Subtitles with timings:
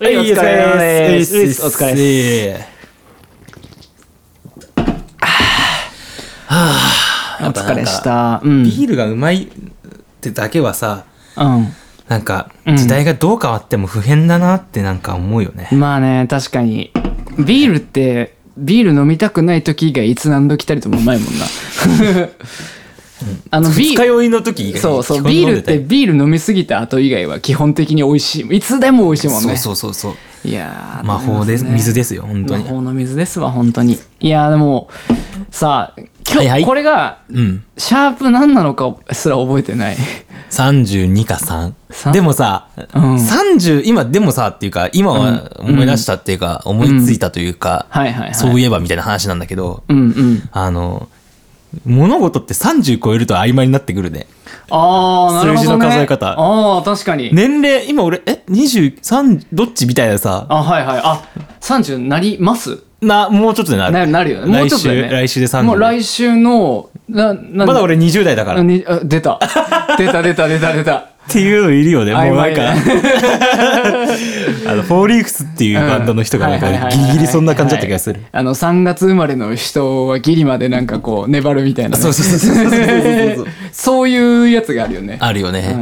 [0.00, 1.36] はいお疲れ様です。
[1.62, 2.66] お疲れです。
[7.42, 8.40] お疲れした。
[8.42, 8.64] うん。
[8.64, 9.48] ビールがうまいっ
[10.22, 11.04] てだけはさ
[11.36, 11.68] うん。
[12.08, 12.76] なんかうん。
[12.78, 16.92] 時代がどう変わっても不変だなってなんか思うよね、まあね確かに。
[17.36, 21.44] ビールってビール飲みたくない時以外いつ何度来たりともうまいもんな
[23.50, 24.30] あのビール。
[24.30, 29.56] の時以外そうそうビールってビール飲みすぎた後以外は基本的に美味しいいつでも美味しいもんね。
[29.56, 30.48] そうそうそうそう。
[30.48, 31.64] いやー魔法です。
[31.64, 31.72] ね。
[31.72, 32.64] 水ですよ本当に。
[32.64, 33.98] 魔法の水ですわ本当に。
[34.20, 34.88] いやーでも
[35.50, 36.64] さあ今日、はいはい。
[36.64, 37.64] これがうん。
[37.76, 39.96] シャープ何なのかすら覚えてない。
[40.50, 43.14] 32か3さでもさ、うん。
[43.16, 48.34] 30今でもさっていうか今は思い出したっていうか、思いついたというか、はいはいはい。
[48.34, 50.48] そういえばみたいな話なんだけど、うんうん。
[50.52, 51.08] あの
[51.84, 54.26] 物事って30超えると曖昧になってくるね。
[54.70, 56.26] ああなるほど、ね、数字の数え方。
[56.38, 60.46] ああ確かに、年齢今俺え23どっちみたいなさ。
[60.48, 61.00] あはいはい。
[61.02, 61.22] あ
[61.60, 62.82] 30なります？
[63.00, 64.58] なもうちょっとでなるななるよね。
[64.58, 65.08] もうちょっとだよね。
[65.08, 68.60] 来週来週で30もう来週のななまだ俺20代だから。
[68.60, 69.38] っにあ 出た。
[69.96, 72.12] 出た出た出た出たっていうのいるよね。
[72.12, 72.72] もうなんか
[74.70, 78.20] あの、フォーリーフスっていうバンドの人がなんかギリギリそんな感じだった気がする。
[78.32, 83.46] あの、3月生まれの人はギリまでなんかこう、粘るみたいな、そうそうそうそうそう。
[83.72, 85.16] そういうやつがあるよね。
[85.20, 85.72] あるよね。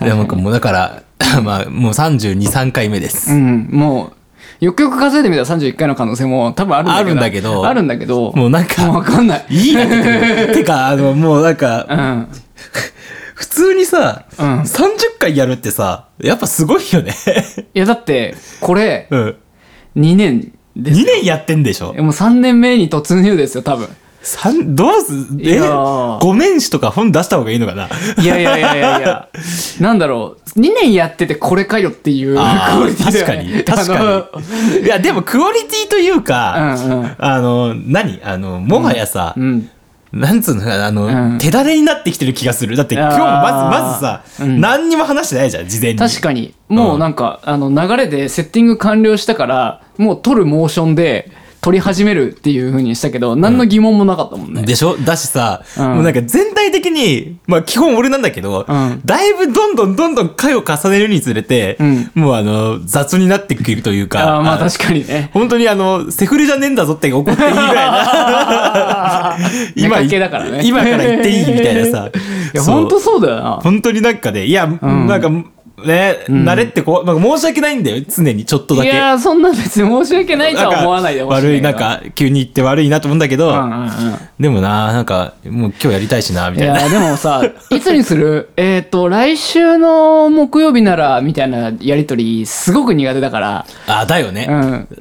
[0.00, 1.02] うん、でもうだから、
[1.42, 3.32] まあ、もう32、3回目です。
[3.32, 4.12] うん、も
[4.60, 7.66] う、よくよく数えてみたら31回の可能性も多分あるんだけど。
[7.66, 8.32] あるんだけど。
[8.34, 8.88] もうなんか。
[8.88, 9.46] うわかんない。
[9.50, 12.28] いいてか、あの、もうなんか、うん。
[13.42, 14.60] 普通にさ、うん。
[14.60, 17.12] 30回やるってさやっぱすごいよね。
[17.74, 19.36] いやだってこれうん。
[19.96, 21.92] 2年です2年やってんでしょ？
[21.94, 23.88] もう3年目に突入ですよ多分。
[24.24, 26.20] 三どうすいえやー。
[26.20, 27.88] 五面詞とか本出した方がいいのかな？
[28.22, 28.98] いやいやいやいや。
[29.00, 29.28] いや
[29.80, 32.40] なんだろう2年やっててこれかよっていうク
[32.80, 33.12] オリティね。
[33.12, 34.30] 確かに 確か
[34.78, 34.84] に。
[34.84, 37.16] いやでもクオリティというか、あのうんうん。
[37.18, 38.20] あの何？
[38.22, 39.68] あのもはやさ、うん
[40.12, 41.38] なんつうのかなあの、うん。
[41.38, 42.76] 手だれになってきてる気がする。
[42.76, 43.70] だって今日まずあー。
[43.70, 44.60] まずさ、うん。
[44.60, 45.98] 何にも話してないじゃん事前に。
[45.98, 46.54] 確かに。
[46.68, 51.30] もうなんか、あの流れでセッティング完了したからもう撮るモーションで
[51.62, 54.96] 撮り始めるっていう風にしたけど何の疑問もなかったもんね、でしょ？
[54.96, 55.86] だしさ、うん。
[55.94, 59.00] もうなんか全体的に、まあ基本俺なんだけど、うん。
[59.04, 62.10] だいぶどんどんどんどん回を重ねるにつれて、うん。
[62.16, 65.30] もうあの、雑になってくるというか、あーまああ確かにね。
[65.32, 69.36] 本当にあの、セフレじゃねえんだぞって怒っていいぐらいな。
[69.76, 70.62] 出かけだからね。
[70.64, 72.08] 今から言っていいみたいなさ。
[72.08, 73.50] いや本当そうだよな。
[73.62, 74.80] 本当になんかね、いや、ん。
[75.06, 75.30] なんか、
[75.86, 78.90] ね、慣れってこう、なんか申し訳ないんだよ、常にちょっとだけ。
[78.90, 83.90] いやーそんな別に申し訳ないとは思わないでほしい悪い、なんか、急に言って悪いなと思うんだけど、うんうんうん。
[84.40, 86.80] でもな、なんか、もう今日やりたいしな、みいたいな。
[86.80, 88.50] やでもさ いつにする？
[88.56, 93.66] えっ、と来週の木曜日ならみたいなやり取りすごく苦手だから。
[93.86, 94.46] あ、だよね。
[94.48, 94.52] う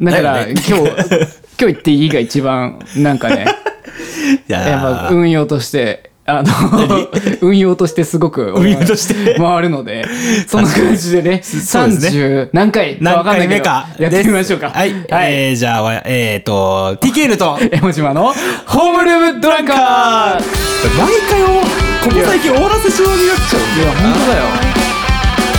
[0.03, 0.05] ん。
[0.05, 0.53] だからね。
[0.67, 0.83] 今日
[1.59, 3.45] 今日言っていいが一番なんかね。
[4.47, 7.09] いややっぱー運用としてあの
[7.41, 9.35] 運用としてすごく運用として？
[9.37, 10.05] 回るので
[10.47, 12.21] そんな感じでね そうですね。
[12.21, 13.87] 30何回か何分かんないけど回目か。
[13.99, 14.67] やってみましょうか。
[14.69, 14.77] です。
[14.77, 15.33] はい。
[15.33, 18.33] えー、じゃあ、わえっ、と、TKN と、 江モ島の
[18.65, 19.77] ホームルームドランカー。
[19.77, 21.63] 毎回お、こ
[22.05, 23.61] こ最近終わらせそうになっちゃう。
[23.61, 24.43] んいや本当だよ。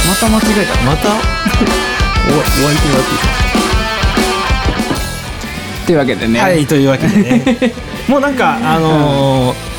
[0.09, 0.83] また間違えた。
[0.83, 1.09] また？
[1.13, 3.43] お、お相手になって
[5.83, 7.73] っていうわけでね、はい、というわけでね。
[8.09, 9.72] もうなんか、あのー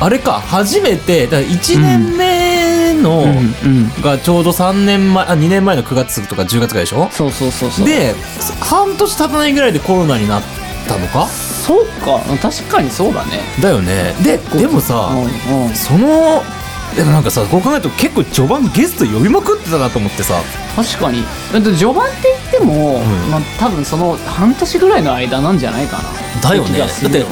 [0.00, 3.24] あれか、初めて、だ1年目の、
[4.00, 7.08] がちょうど3年前、あ、2年前の9月とか10月ぐらいでしょ？
[7.10, 7.86] そうそうそうそう。
[7.86, 8.14] で、
[8.60, 10.42] 半年経たないぐらいでコロナになっ
[10.86, 11.26] たのか？
[11.26, 12.20] そうか。
[12.40, 13.40] 確かにそうだね。
[13.60, 14.14] だよね。
[14.22, 15.74] で、でもさ、うんうん。
[15.74, 16.42] その
[16.96, 20.40] でもなんかさこう考えると結構序盤ゲスト呼びまくってたなと思ってさ。
[20.74, 21.22] 確かに。
[21.52, 23.30] だって序盤って言っても、うん。
[23.30, 26.04] まあ、多分その半年ぐらいの間なんじゃないかな。
[26.40, 26.78] だよね。
[26.78, 27.26] だって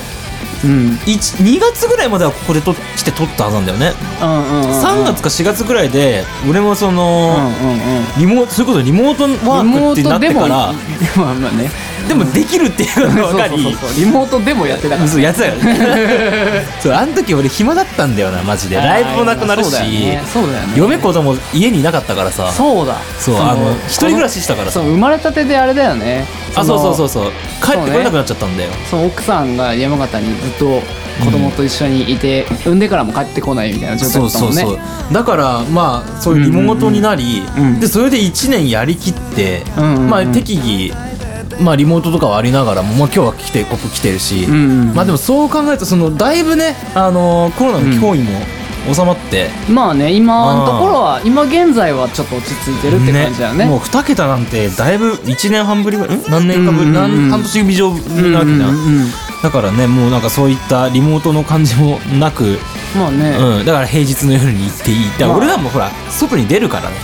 [0.66, 0.88] うん。
[1.06, 4.82] 1 2月ぐらいまではここでと来て撮ったはずなんだよね、うんうんうんうん。
[4.82, 8.04] 3月か4月ぐらいで俺もそうんの、うんうん。
[8.19, 11.71] リモそれこそリモートワークってなってからリモートでもまあまあね
[12.09, 13.63] でもできるっていうのが分かり。
[13.63, 14.05] そうそうそうそう。
[14.05, 15.09] リモートでもやってたから。
[15.09, 15.55] そうやつだよ。
[15.55, 18.77] ね そうあの時俺暇だったんだよなマジで。
[18.77, 20.23] ライブもなくなるし、そうだよね。
[20.33, 20.73] そうだよね。
[20.77, 22.51] 嫁子供家にいなかったからさ。
[22.53, 22.95] そうだ。
[22.95, 24.75] のそうあの一人暮らししたからさ。
[24.75, 26.27] そう生まれたてであれだよね。
[26.55, 27.09] あそうそうそうう。
[27.09, 27.33] そう
[27.63, 30.83] 帰ってこれなくなっちゃったんだよ、そう奥さんが山形にずっと
[31.25, 34.63] 子供と一緒にいて、産んでからも帰ってこないみたいな状態そうだったもんね。
[34.63, 34.77] そうそ
[35.11, 37.43] うだからまあそういうリモートになり、
[37.81, 40.93] でそれで1年やりきって、まあ適宜
[41.61, 48.31] まあリモートとかはありながらも、まあ、今日は来てここ来てるし、うんうんまあでもそう考えるとそのだいぶね、あのーコロナの脅威も
[48.95, 49.49] 収まって。
[49.69, 53.65] まあね今のところは今現在はちょっと落ち着いてるって感じだよね。
[53.65, 56.23] もう2桁なんてだいぶ1年半ぶりぐらいん？
[56.29, 57.31] 何年かぶり、うんうんうん。
[57.31, 59.07] 何半年以上なわけじゃん,、うんうんうん
[59.43, 62.59] だからねもうなんかそういったリモートの感じもなく、
[62.97, 65.11] まあね、うん、だから平日の夜に行っていい。
[65.19, 65.37] だからまあ。
[65.37, 66.97] 俺らもほら外に出るからね。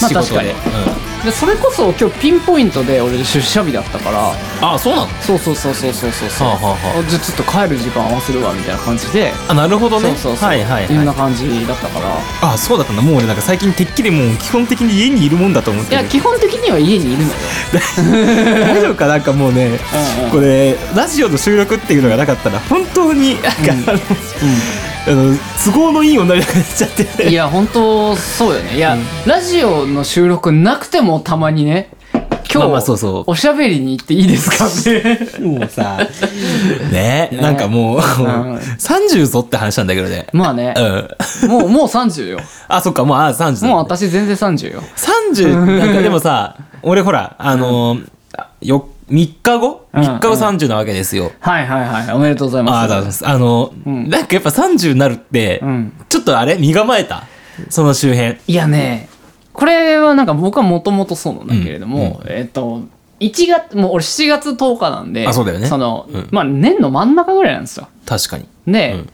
[0.00, 4.30] まあ仕事で、確でそれこそ今日ピンポイントで俺出社日だったから。
[4.30, 5.08] うん、あそうなの？
[5.20, 6.30] そうそうそうそうそうそう。
[6.30, 7.02] そう、はあはあはあ。
[7.10, 9.32] じゃあちょっと帰る時間合わせるわみたいな感じで。
[9.48, 10.10] あなるほどね。
[10.10, 12.52] そうそうそう、はいはいこんなはい感じだったから。
[12.52, 13.02] あそうだったんだ。
[13.02, 16.02] もう俺なんか最近てっきりもう基本的に家にいるもんだと思っいてる。
[16.04, 17.34] や基本的には家にいるのよ、
[18.72, 19.06] 大丈夫か？
[19.08, 19.66] なんかもうね、
[20.20, 20.30] うんうん。
[20.30, 23.98] これラジオの収録っていうのがなかったら本当になんか、あの
[25.08, 27.28] あの都合のいい女になっちゃってて。
[27.30, 28.76] いや本当そうよね。
[28.76, 29.04] いや、うん。
[29.24, 31.90] ラジオの収録なくてもたまにね。
[32.48, 33.24] 今日、まあまあそうそう。
[33.26, 35.98] おしゃべりに行っていいですかってもうさ。
[36.92, 37.28] ね。
[37.32, 37.38] ね。
[37.40, 38.00] なんかもう、ん。
[38.00, 40.26] 30ぞって話なんだけどね。
[40.32, 40.74] まあね。
[41.42, 41.50] う、ん。
[41.50, 42.40] もうもう30よ。
[42.68, 43.04] あそっか。
[43.04, 44.82] もうあ30だもう私全然30よ。
[44.96, 48.06] 30なんかでもさ 俺ほらあのー
[48.62, 52.74] よ3日後うん ?3 日後30なわけですよ、はいはいはいおめでとうございます。
[52.76, 54.08] ああ、だからあの、うん。
[54.08, 55.92] なんかやっぱ30になるって、うん。
[56.08, 57.24] ちょっとあれ身構えた？
[57.70, 58.36] その周辺。
[58.46, 59.08] いやね
[59.56, 62.82] これはなんか僕はもともとそうなんだけれども、えっと
[63.20, 65.66] 1月もう俺7月10日なんであそうだよね。
[65.66, 66.28] その、うん。
[66.30, 67.88] まあ年の真ん中ぐらいなんですよ。
[68.04, 68.46] 確かに。
[68.66, 69.08] で、うん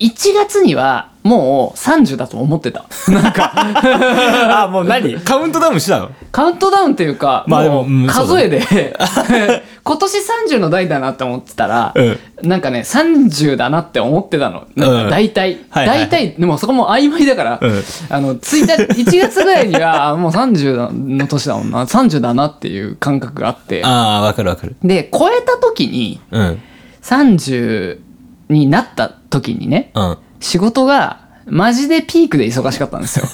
[0.00, 2.86] 1月にはもう30だと思ってた。
[3.08, 3.52] なんか。
[4.64, 5.18] あ、もう何？
[5.20, 6.10] カウントダウンしたの？
[6.32, 8.62] カウントダウンっていうか、まあでも数えで、
[9.82, 10.18] 今年
[10.54, 12.18] 30の代だなって思ってたら、うん。
[12.42, 14.68] なんかね、30だなって思ってたの。
[14.76, 15.58] なんか大体。
[15.70, 17.82] はいはい大体、でもそこも曖昧だから、うん。
[18.08, 24.76] あの、1日、 1月ぐらいには、あもう30の年だもんな、30だなっていう感覚があって、ああ、わかるわかる。
[24.82, 26.62] で、超えた時に、うん。
[27.02, 28.07] 30
[28.48, 30.08] になった時にね、うん。
[30.10, 30.18] うん。
[30.40, 33.26] 仕事が、マジでピークで忙しかったんですよ。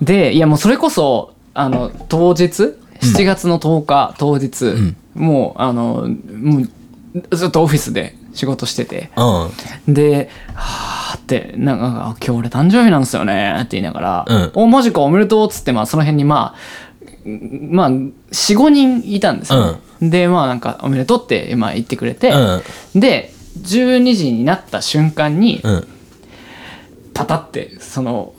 [0.00, 9.94] で、いやもうそれこそ、あの、当日、7月の10日当日、んもう、あの、もう、ずっとオフィスで仕事してて、うん。
[9.94, 16.91] で、はーって、なんか、あ今日俺誕生日なんですよねって言いながら、うんお、マジかおめでとうっつって、まあその辺にまあ、
[17.24, 22.62] まあ、4、5人いたんですよ、で、まあなんか、おめでとうって、まあ言ってくれて、う
[22.96, 23.00] ん。
[23.00, 25.86] で、12時になった瞬間に、うん。
[27.14, 28.34] パタって、その、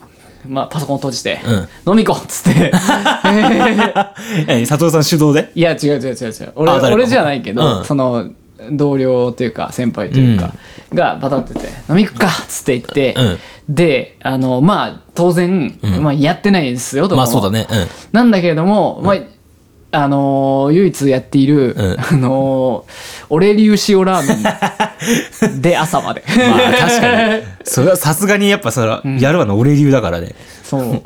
[0.45, 1.39] まあパソコンを閉じて、
[1.85, 1.91] うん。
[1.91, 2.71] 飲み行こうっつって、
[4.47, 5.51] え、佐藤さん主導で？
[5.55, 6.51] いや違う違う違う違う。
[6.55, 7.85] 俺俺じゃないけど、うん。
[7.85, 8.31] その
[8.71, 10.53] 同僚というか先輩というか、
[10.93, 11.59] がバタってて
[11.89, 13.15] 「飲み行くか」っつって言って、
[13.69, 17.67] であのまあ当然、まあ、やってないですよとかもまあそうだね。
[17.69, 17.87] うん。
[18.11, 19.17] なんだけれども、まあ
[19.95, 26.23] あのー唯一やっている、うんあのーオレリュー塩ラーメンで 朝まで。
[26.27, 27.43] まあ確かに。
[27.63, 30.33] それはさすがにやっぱそれは、やるわな、俺流だからね。
[30.63, 31.03] そう。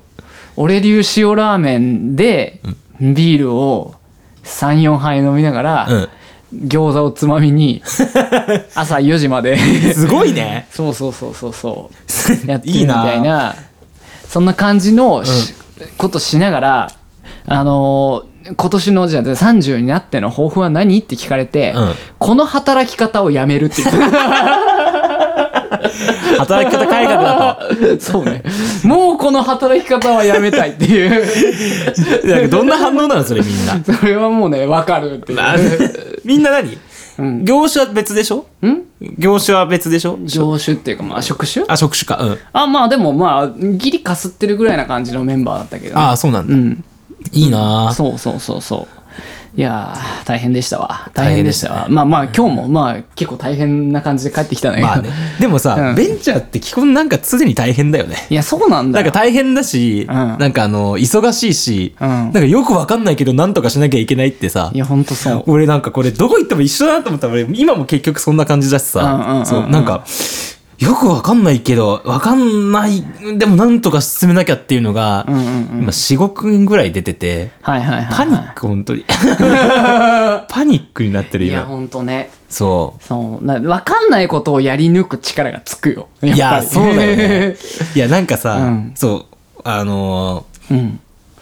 [0.55, 2.61] オレ流塩ラーメンで、
[2.99, 3.95] ビールを
[4.43, 6.09] 3、4杯飲みながら、うん。
[6.53, 7.81] 餃子をつまみに、
[8.75, 9.57] 朝4時まで、
[9.93, 10.67] すごいね。
[10.71, 11.91] そうそうそうそうそ
[12.45, 13.55] う、 やってるみいいなたいな、
[14.27, 15.53] そんな感じのし、
[15.97, 16.91] ことしながら、
[17.47, 20.99] あのー今年のじゃあ30になっての抱負は何？
[20.99, 21.93] って聞かれて、うん。
[22.17, 23.99] この働き方をやめるって言って
[26.39, 27.59] 働き方改革だ
[27.99, 28.43] そうね。
[28.83, 31.27] もうこの働き方はやめたいっていう。
[32.21, 32.27] と。
[32.27, 33.79] なんかどんな反応なのそれみんな。
[33.83, 35.39] それはもうね、わかるっていう。
[36.23, 36.77] みんな何？
[37.19, 38.45] うん業種は別でしょ？
[38.65, 38.83] ん？
[39.17, 40.19] 業種は別でしょ？
[40.23, 41.65] 業種っていうか、まあ、職種？
[41.67, 42.17] あ、職種か。
[42.23, 42.37] うん。
[42.53, 46.01] あ、まあでもまあ、ギリかすってるぐらいな感じのメンバーだったけど、ね。
[46.01, 46.53] ああ、そうなんだ。
[46.53, 46.83] うん。
[47.31, 48.96] いいなそうそうそうそう。
[49.57, 51.09] いやー、大変でしたわ。
[51.15, 51.87] 大大変でしたたわ。
[51.89, 54.87] まあまあ、今日もまあ、結構大変な感じで帰ってきたんだけど。
[54.87, 55.09] まあね。
[55.41, 58.27] でもさ、うんベンチャーって基本なんか常に大変だよね。
[58.29, 59.03] いや、そうなんだよ。
[59.03, 65.43] なんか大変だし、うんなんかあの、忙しいし、うんなんかよくわかんないけどなんとかしなきゃいけないってさい、や、ほんとそう。
[65.47, 70.03] 俺なんかこれどこ行っても一緒だなと思ったら俺今も結局そんな感じだしさそう、なんか、
[70.79, 73.03] よくわかんないけど、わかんない、
[73.37, 75.47] でもなんとか進めなきゃっていうのが、うんうんうん。
[75.81, 78.15] 今4、5分ぐらい出てて、はいはいはい、はい。
[78.15, 79.03] パニック、本当に。
[80.47, 81.67] パニックになってるいや、今。
[81.67, 82.29] ほんとね。
[82.49, 83.45] そそう。
[83.45, 86.09] なわかんないことをやり抜く力がつくよ。
[86.21, 86.27] う。
[86.27, 87.55] いや、そうだよね。
[87.95, 90.77] いや、なんかさ、うんそう、あのうん。
[90.77, 90.91] ー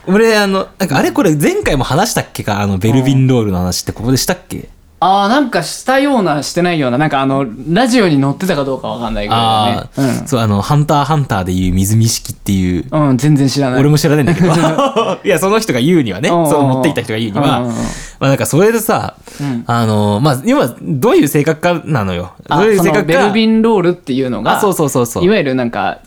[0.08, 2.62] 俺、あの、なんかあれこれ前回も話したっけか？
[2.62, 4.70] あの、ベルビンロールの話ってここでしたっけ？
[5.00, 10.24] ああなんかしたようなしてないようななんかあのラジオに載ってたかどうかわかんないけどああ、ね。
[10.26, 13.80] そう、あの、ハンターハンターでいう水見式っていう、うん、うん、全然知らない。
[13.82, 14.48] 俺も知らないんだけど、
[15.24, 16.36] いや、その人が言うにはね、うん。
[16.36, 17.66] うんうんそう持ってきた人が言うには、うん。
[17.66, 19.64] うんうんまあなんかそれでさ、うん。
[19.68, 22.32] あの、まあ、今、どういう性格かなのよ。
[22.48, 23.04] あどういう性格か。
[23.04, 25.26] ベルビンロールっていうのがあ、そうそうそうそう。
[25.26, 26.00] いわゆるなんか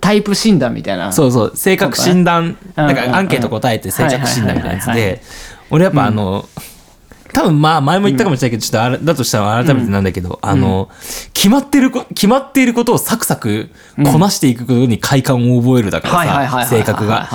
[0.00, 1.12] タイプ診断みたいな。
[1.12, 5.22] そうそう、性格診断、うんなんかアンケート答えて性格診断みたいなやつで、
[5.70, 6.44] 俺やっぱあの、
[7.32, 10.88] 多分まあ前も言ったかもしれないけど、ちょっとあれだとしたら改めてなんだけど、あの、
[11.34, 17.28] 決まってるこ、決まっていることをサクサクこなしていくことに快感を覚えるだからさ、性格が。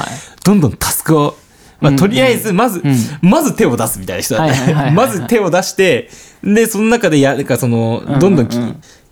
[0.44, 1.38] どんどんタスクを、
[1.84, 2.82] まあとりあえず、まず、
[3.22, 4.46] まず手を出すみたいな人だ。
[4.46, 4.92] ね。
[4.96, 6.10] まず手を出して、
[6.44, 8.58] で、その中でやるか、その、どんどんき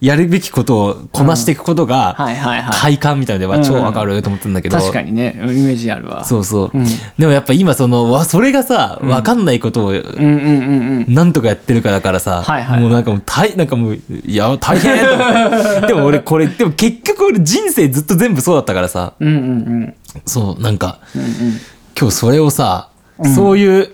[0.01, 2.75] やるべきことをこなしていくことが、はいはいはい。
[2.75, 4.77] 快感みたいなのでは超わかると思ってるんだけど。
[4.77, 6.25] 確かにねイメージあるわ。
[6.25, 6.71] そうそう。
[7.19, 12.43] でもやっぱ今その、わ、それがさ、わかんないことを、なんとかやってるからだからさ、
[12.79, 15.87] もうなんかもう大、なんかもう、いや、大変と思って。
[15.87, 19.37] でも俺これ、でも結局俺人生ずっと全部そうだったからさ、うんうんう
[19.85, 19.93] ん。
[20.25, 20.97] そう、なんか、
[21.99, 22.89] 今日それをさ、
[23.35, 23.91] そういう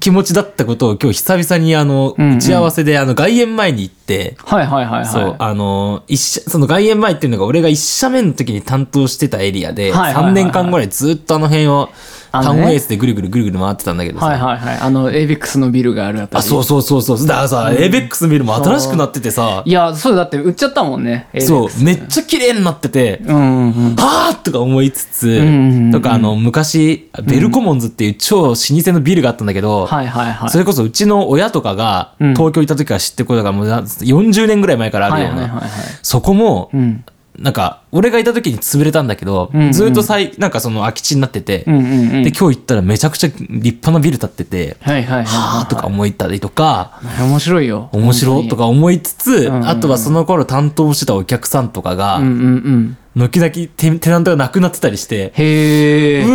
[0.00, 2.36] 気持ちだったことを今日久々にあの、んうん。
[2.36, 5.06] 打ち合わせであの外苑前に行って、はいはいはいはい。
[5.06, 10.32] そう、あの、一社、その外苑前っていうのが俺が一社目の時に担当してたエリアで、はいはいはいはい。
[10.32, 11.90] 3年間ぐらいずっとあの辺を、
[12.34, 12.60] あのね。
[12.60, 14.78] タウンエースでぐるぐるぐるぐる回ってたんだけどさ、はいはいはい。
[14.78, 16.40] あのエイベックスのビルがあるあたり。
[16.40, 17.26] あ、そうそうそうそう。
[17.26, 19.62] だからさ、エイベックス見るも新しくなっててさ。
[19.64, 23.96] い、やそうだって売っちゃったもんねそう、めっちゃ綺麗になってて、うんうんうん。
[23.96, 28.56] はぁとか思いつつ、んうんうんとかあの、昔、ベルコモンズっていう超老舗
[28.92, 30.50] のビルがあったんだけど、はいはいはい。
[30.50, 32.34] それこそうちの親とかがうん。
[32.34, 35.42] 東京行った時から知ってることがもうな40年ぐらい前からあるような。
[35.42, 35.70] はいはいはいはい。
[36.02, 37.04] そこも、うん
[37.38, 39.72] なんか、俺がいた時に潰れたんだけど、うんうん。
[39.72, 41.86] ずっとさい、なんかその空き地になってて、うんうんう
[42.18, 42.22] ん。
[42.22, 47.88] で、今日行ったらめちゃくちゃ立派なビル建ってて、はいはいはいはぁとか思ったりとか、面白いよ。
[47.92, 48.48] 面白い。
[48.48, 53.30] とか思いつつ、んうんあとはその頃担当してたお客さんとかが、うんうんうん。
[53.30, 56.28] 軒々テテナントがなくなってたりして、へえう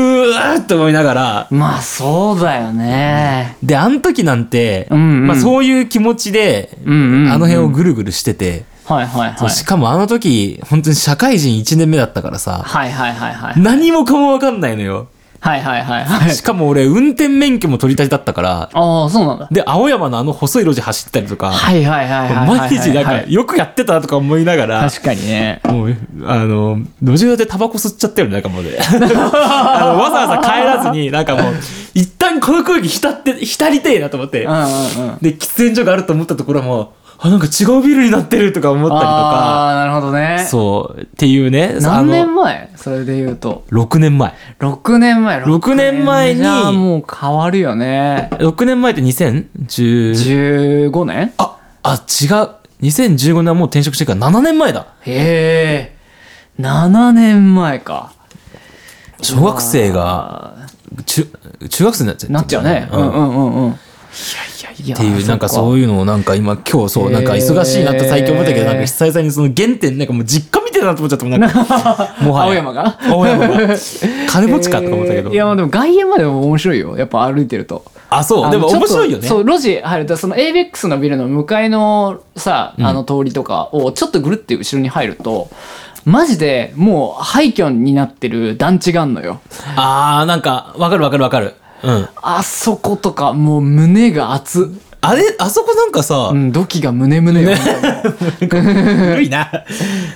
[0.58, 3.58] ーって思いながら、まあそうだよね。
[3.63, 5.27] で、あの時なんて、うんうん。
[5.27, 7.32] まあそういう気持ちで、うんうんうん。
[7.32, 9.50] あの辺をぐるぐるしてて、はいはいはい。
[9.51, 13.60] しかもあの時、本当に社会人1年目だったからさ、はいはいはいはい。
[13.60, 15.08] 何もかもわかんないのよ。
[15.41, 16.31] はいはいはいはい。
[16.31, 19.48] しかも俺、運転免許も取り立てだったから、ああそうなんだ。
[19.51, 22.60] で、青山のあの細い路地走ったりとか、はいはいはいはいはいはい。
[22.60, 25.62] 毎日なんか、よくやってたなとか思いながら、確かにね。
[25.63, 28.72] もう、あの、路上でタバコ吸っちゃったよね、なんかもうね。
[28.84, 31.53] あのわざわざ帰らずに、なんかもう、
[31.93, 34.43] 一旦この空気浸って、浸りてえなと思って。
[34.43, 34.53] うん。
[34.53, 35.17] うんうん。
[35.22, 40.45] で、喫煙所があると思ったところも、あ、なんか違うビルになってるとか思ったりとか、ああなるほどね。
[40.49, 42.69] そう、っていうね、何年前？
[42.77, 44.33] それで言うと ?6 年前。
[44.59, 46.05] 6年前6年。
[46.05, 46.39] 前に。
[46.39, 48.29] じゃあもう変わるよね。
[48.35, 51.33] 6年前って2010、15年？
[51.38, 52.49] あ、あ、違う。
[52.81, 54.88] 2015年はもう転職してから7年前だ。
[55.01, 55.97] へえ
[56.57, 58.13] 7年前か。
[59.21, 60.55] 小学生が、
[61.05, 61.27] 中、
[61.69, 62.31] 中学生になっちゃう。
[62.31, 62.88] なっちゃうね。
[62.93, 63.75] うんうんうんうん
[64.81, 72.15] っていう、なんかそういうのをなんか今、今日そう、なんか忙しいなって最近思ったけど、なんか久々にその原点、なんかもう実家見てるなと思っちゃったもん、なんか。
[72.21, 72.45] もはや。
[72.45, 73.57] 青山が青山が。
[74.29, 75.35] 金持ちかとか思ったけどい。
[75.35, 78.51] やまあでも外苑までも面白いよやっぱ歩いてるとあ、そう。
[78.51, 85.49] でも面白いよねそう路地入るとその ABEX のビルの向かいのさあの通りとかをちょっとぐるって後ろに入ると
[86.05, 89.41] マジでもう廃墟になってる団地があんのよ
[89.75, 91.55] あー、なんか、わかるわかるわかる。
[91.83, 92.09] うん。
[92.21, 94.65] あそことかもう胸が熱っ。
[95.01, 97.50] あれ、あそこなんかさう、ん土器が胸胸よ、
[98.50, 99.50] 古いな。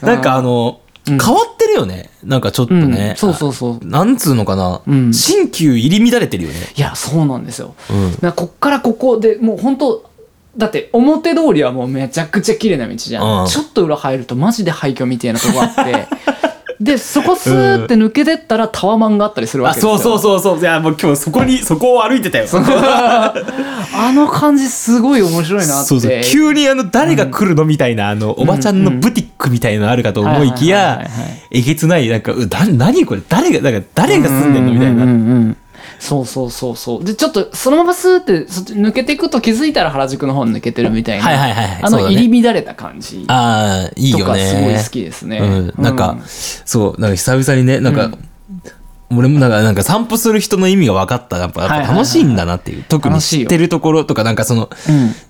[0.01, 2.09] なんかあの、変わってるよね。
[2.23, 2.91] なんかちょっとうん。
[2.91, 3.15] ね。
[3.17, 3.85] そうそうそう。
[3.85, 4.81] なんつうのかな。
[4.93, 5.13] ん。
[5.13, 6.55] 新旧入り乱れてるよね。
[6.75, 7.75] いやそうなんですよ、
[8.21, 8.31] うん。
[8.33, 10.09] こっからここでもう本当
[10.57, 13.47] だって表通りはもうめちゃくちゃ綺麗な道じゃん、うん。
[13.47, 16.07] ちょっと裏入るとマジで廃墟みたいなとこあって
[16.83, 20.59] でそこスーって抜けてったらタワマンがあったりするわあ、けですよそうそうそうそう。
[20.59, 22.47] いや、もう今日そこに、そこを歩いてたよ。
[22.51, 23.33] あ
[24.13, 26.21] の感じすごい面白いなって。
[26.25, 31.07] 急にあの、誰が来るのみたいな、あの、おばちゃんのブティックみたいのあるかと思いきや
[31.51, 33.21] えげつない、なんか、うだ、何これ？
[33.29, 35.55] 誰が、なんか、誰が住んでんのみたいな。
[35.99, 37.03] そうそうそうそう。
[37.03, 41.77] でちょっとそのままスーってそっち抜けていくと気づいたら原宿の方に抜けてるみたいな、はいはいはいはい。
[41.81, 42.15] あのそうだね。
[42.15, 44.39] 入り乱れた感じああ、いいとよね。
[44.43, 45.73] かすごい好きですね、うん。
[45.83, 48.17] なんか、うそう、なんか久々にね、なんか、
[49.11, 51.37] 俺もなんか、なんか散歩する人の意味が分かった。
[51.37, 52.83] やっぱ、やっぱはいはいはい楽しいんだなっていう。
[52.83, 53.45] 特に楽しいよ。
[53.45, 54.69] 知ってるところとか、なんかその、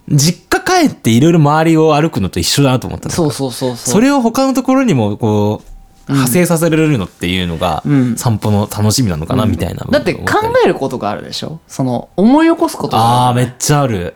[0.10, 0.18] うん。
[0.18, 3.94] 実家帰っていろいろ周りを歩くのと一緒だなと思ったのそうそうそうそう。
[3.94, 5.73] それを他のところにも、こう、
[6.08, 9.86] 派生させられるのっていうのが、うん散歩の楽しみなのかな、みたいな。
[9.90, 10.26] だって考
[10.64, 11.60] えることがあるでしょ？
[11.68, 14.16] その思い起こすことがああ、あるめっちゃある。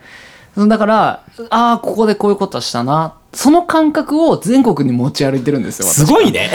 [0.56, 3.13] だから、ああ、ここでこういうことしたな。
[3.38, 5.88] その感覚を全国に持ち歩いてるんですよ。
[5.88, 6.50] 私すごいね。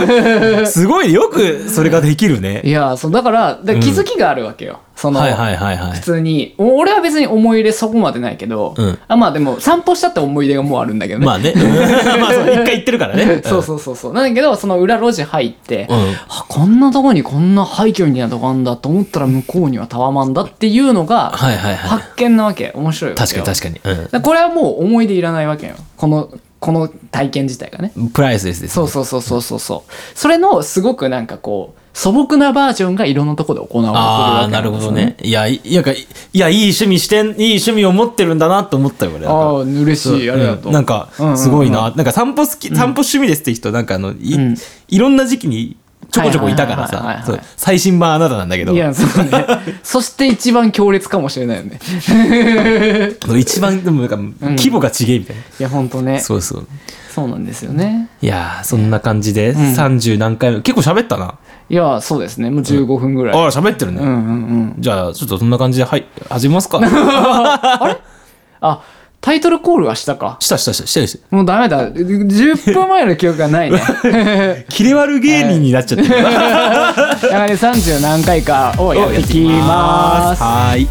[0.64, 1.12] すごいね。
[1.12, 2.70] よくそれができるねい。
[2.70, 4.80] や、そう、だから、気づきがあるわけよ。
[4.96, 6.00] その、はいはいはいはい普。
[6.00, 11.26] 通に、お俺は別に思い入れそこまでないけど、うんあまあでも散歩したって思い出がもうあるんだけどね。
[11.26, 11.52] まあね。
[12.20, 13.42] まあそう、一回言ってるからね。
[13.44, 14.12] そうそうそうそう。
[14.12, 21.76] なんだけど、その裏路地入って、うんあこんなとこにこんな廃墟みたいなとこあんだと思ったら向こうにはタワマンだっていうのが、はいはいはい。
[21.76, 22.72] 発見なわけ。
[22.74, 23.44] 面白いわけよ。
[23.44, 24.22] 確かに確かに。
[24.22, 25.74] これはもう思い出いらないわけよ。
[25.96, 26.21] この、
[26.60, 27.92] この体験自体がね。
[27.96, 28.08] うん。
[28.10, 28.74] プライスですです。
[28.74, 29.92] そうそうそうそうそうそう。
[30.14, 35.16] それのすごくなんかこう、素朴なバージョンがいろんなところで行われてるああ、わけなるほどね。
[35.22, 39.26] いや、いいやか、いや、いい趣味してん、いい趣味を持ってるんだなと思ったよ、俺。
[39.26, 40.30] ああ、嬉しい。
[40.30, 40.66] ありがとう。
[40.66, 41.92] うんなんかうんうんうん、すごいな。
[41.94, 44.56] なんか散歩好き、散歩趣味ですって人、なんかあの、いうん
[44.88, 45.76] いろんな時期に
[46.10, 47.24] ちょこちょこいたからさ
[47.56, 49.46] 最新版あなたなんだけどい、や、そうね。
[49.82, 51.78] そして一番強烈かもしれないよね。
[53.38, 55.42] 一番、でもなんか、規模が違えみたいな。
[55.42, 56.20] いや、ほんとね。
[56.20, 56.66] そうそう。
[57.14, 58.08] そうなんですよね。
[58.20, 61.34] いやー、そんな感じで、30何回目、結構喋ったな。
[61.68, 62.50] いや、そうですね。
[62.50, 63.34] もう15分ぐらい。
[63.34, 64.00] ああ、喋ってるね。
[64.00, 64.74] うんうんうん。
[64.78, 66.80] じゃあ、ちょっとそんな感じで、はい、始めますか。
[68.60, 68.82] あ、
[69.22, 70.36] タイトルコールはしたか？
[70.40, 71.24] したしたした、してるしてる。
[71.30, 71.92] もうダメだ。
[71.92, 73.80] 10分前の記憶がないね。
[74.68, 76.10] キレ悪芸人になっちゃってる。
[76.18, 80.42] やはり30何回かをやっていきます。
[80.42, 80.88] はーい。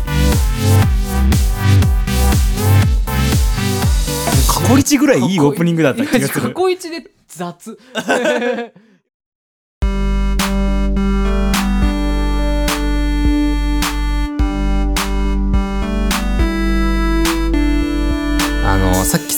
[4.48, 6.54] 過去一ぐらいいいオープニングだった気がす過る。
[6.56, 7.78] 去一で雑。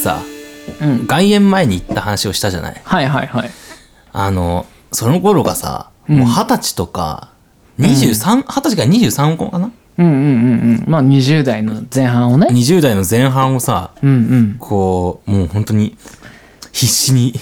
[0.04, 0.22] さ
[0.82, 1.08] うん。
[1.08, 2.82] 外苑前に行った話をしたじゃない？
[2.84, 3.50] はいはいはい。
[4.14, 7.30] あの、その頃がさ、うんもう二十歳とか、
[7.80, 9.72] 23、二十歳から23個かな？
[9.98, 10.26] うんうんうんう
[10.82, 10.84] ん。
[10.88, 12.48] まあ20代の前半をね。
[12.52, 14.56] ?20 代の前半をさ、うんうん。
[14.60, 15.96] こう、もう本当に、
[16.72, 17.30] 必死に。
[17.30, 17.34] い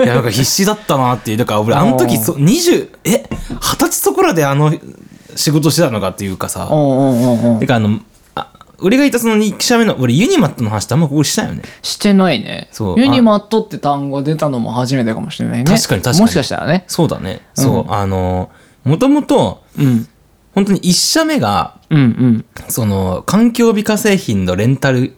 [0.00, 1.36] や、なんか必死だったなっていう。
[1.38, 3.24] だから俺、あの時、そ、20、え、
[3.60, 4.72] 二十歳そこらであの、
[5.36, 6.66] 仕事してたのかっていうかさ。
[6.70, 8.00] おうおうおうおうてかあの、あ、
[8.82, 11.62] 俺がいたその2社目の、俺ユニマットの話ってあんまここしたよね。
[11.82, 12.68] してないね。
[12.72, 15.64] そうユニマットって単語出たのも初めてかもしれないね。
[15.64, 16.84] 確かに確かにもしかしたらね。
[16.88, 17.40] そうだね。
[17.54, 18.50] そう、あの、
[18.84, 20.08] もともと、うん。
[20.54, 22.44] 本当に1社目が、うんうん。
[22.68, 25.14] その、環境美化製品のレンタル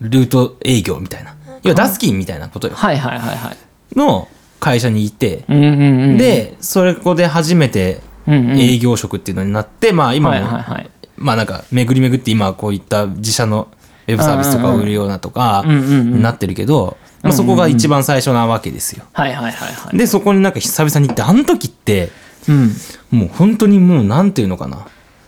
[0.00, 1.34] ルート営業みたいな。
[1.62, 2.74] 要はダスキンみたいなことよ。
[2.74, 3.56] はいはいはいはい。
[3.96, 4.28] の
[4.60, 10.90] 会社にいて、うんうんうん。、で、それこで初めてうんうん、営業職っていうのになって、まあ今も、はいはいはい。
[11.24, 13.68] まあなんか巡り巡って今こういった自社の
[14.06, 19.06] ウェブサービスとかを売るようなとかうんうんうんになってるけど、まあそこが一番最初なわけですよ。
[19.14, 19.96] はいはいはいはい。
[19.96, 22.10] で、そこになんか久々に行って、あの時って、
[22.46, 22.72] うん。
[23.10, 24.86] もう本当にもうなんていうのかな。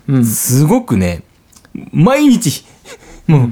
[0.09, 0.25] うん。
[0.27, 1.23] すごくね、
[1.93, 2.67] 毎日、
[3.27, 3.51] もう、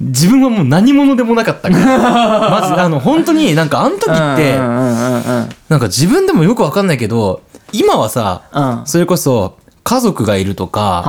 [0.00, 1.98] 自分はもう何者でもなかったから。
[2.60, 8.86] まず、あの、本当になんかあの時ってう、んうんうんうんなんか自分でもよくわかんないけど、今はさ、うん。
[8.86, 11.04] それこそ家族がいるとか、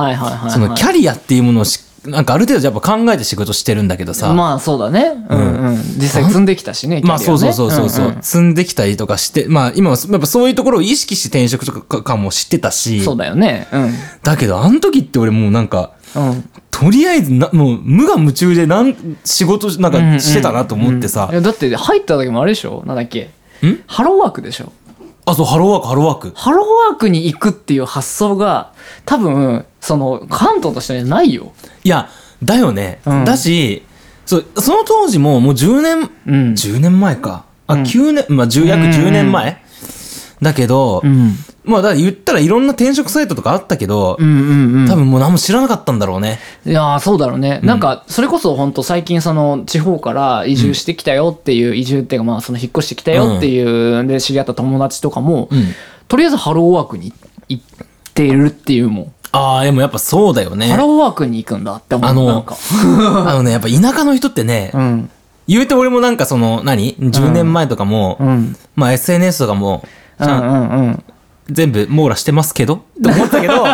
[0.50, 5.26] そのキャリアっていうものをし、なんかある程度やっぱ考えて仕事してるんだけどさ、まあそうだね。
[5.28, 5.76] うんうん。
[5.98, 7.00] 実際積んできたしね。
[7.02, 13.66] まあそうそうそうそうそう、キャリアね積んできたりとかして、まあ今はやっぱそういうところを意識して転職とかかも知ってたし、そうだよね。
[13.72, 13.92] うん。
[14.22, 16.48] だけどあの時って俺もうなんか、うん。
[16.70, 22.84] とりあえずな、もう無我夢中でなん仕事なんかしてたなと思ってさい、やだって入った時もあれでしょ？
[22.86, 23.30] なんだっけ？
[23.66, 23.82] ん？
[23.86, 24.70] ハローワークでしょ？
[25.26, 26.32] あ、そう、ハローワーク、ハローワーク。
[26.36, 28.72] ハローワークに行くっていう発想が
[29.04, 31.52] 多分その関東としてはないよ。
[31.82, 32.08] いや、
[32.42, 33.00] だよね。
[33.04, 33.82] うんだし、
[34.24, 36.52] そう、その当時ももう10年、うん。
[36.52, 37.44] 10年前か。
[37.66, 39.60] あ、うん9年、まあ10約10年前
[40.40, 41.36] だけど、うん。
[41.66, 44.88] まあだ言ったらいろんな転職サイトとかあったけど、うんうんうん。
[44.88, 46.38] 多分もう何も知らなかったんだろうね。
[46.64, 55.74] いやーそうだろうね、なんかそれこそ本当最近その地方から移住してきたよっていう、移住っていうかまあその引っ越してきたよっていう、で知り合った友達とかも、うん。
[56.08, 57.12] とりあえずハローワークに
[57.48, 57.64] 行っ
[58.14, 60.68] ているっていうもん、ああ、でもやっぱそうだよね。
[60.68, 62.46] ハローワークに行くんだって思うあの
[63.28, 65.10] あのね、やっぱ田舎の人ってね、うん
[65.48, 69.84] 言うて俺もなんかその、何 ?10 年前とかも、うんまあ SNS とかも、
[70.18, 71.04] うんうんうん
[71.50, 72.74] 全部網羅してますけど？
[72.74, 73.64] って思ったけど、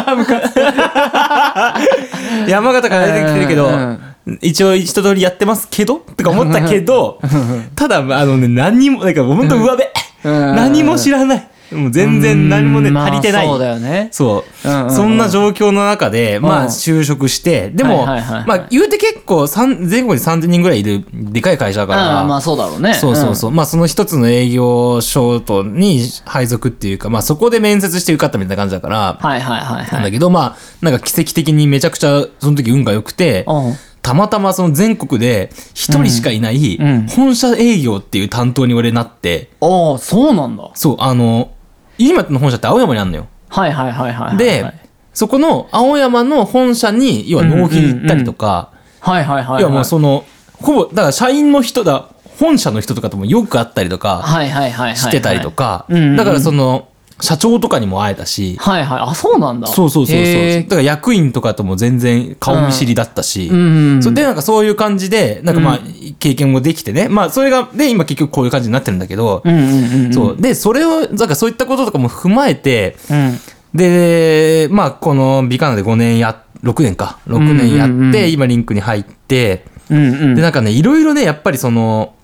[2.49, 3.99] 山形から出てきてるけど、うん。
[4.41, 5.97] 一応一通りやってますけど？
[6.17, 7.19] とか思ったけど、
[7.75, 9.85] ただ、あのね、何にも、なんか本当上辺、
[10.25, 10.57] うん。
[10.57, 11.49] 何も知らない。
[11.73, 13.47] もう全然何もね、足りてない。
[13.47, 14.09] そうだよね。
[14.13, 14.91] そう、うんうんうん。
[14.91, 18.47] そんな状況の中で、まあうん就職して、でも、はいはいはいはい。
[18.47, 22.95] まあ言うて結構三全国に3000人ぐらいいるでかい会社だから、まあそうだろうね。
[22.95, 23.51] そうそうそう。
[23.51, 29.93] まあその一つの営業所とに配属っていうか、まあそこで面接して受かったみたいな感じだから、はいはいはいはい。
[29.93, 33.75] なんだけど、まあなんか奇跡的にめちゃくちゃその時運が良くて、うん。
[34.03, 36.87] たまたまその全国で一人しかいないうん。
[36.87, 37.07] うん。
[37.07, 40.71] 本社営業っていう担当に俺なって、ああそうなんだ。
[40.75, 41.53] そう、あの、
[41.99, 43.27] 今の本社って青山にあるのよ。
[43.49, 44.75] はいはいはいはいはいで、はい。
[45.13, 50.25] そこの青山の本社に、要は納品行ったりとか、はいはいはい要はもうその、
[50.55, 56.89] ほぼ、だから社員の人だ、本社の人とかともよく会ったりとかはいはいはいはいしてたりとか、だからその、
[57.23, 58.99] 社長とかにも会えたし、はいはい。
[59.01, 59.69] あそうなんだ。
[59.69, 60.63] そうそうそうそう。
[60.65, 65.81] だから役員とかとも全然顔見知りだったし、うんうんそれでなんかそういう感じで、なんかまあう
[66.19, 70.13] 経験もできてね、まあそれが、で今結局こういう感じになってるんだけど、うんうんうんうん。
[70.13, 70.37] そう。
[70.37, 73.39] で、それを、なんかそういったこととかも踏まえて、うん。
[73.73, 78.33] で、まあこのビカナで5年や、6年か、6年やって、うんうんうん。
[78.33, 80.35] 今リンクに入って、うんうん。
[80.35, 82.15] で、なんかね、いろいろね、やっぱりその、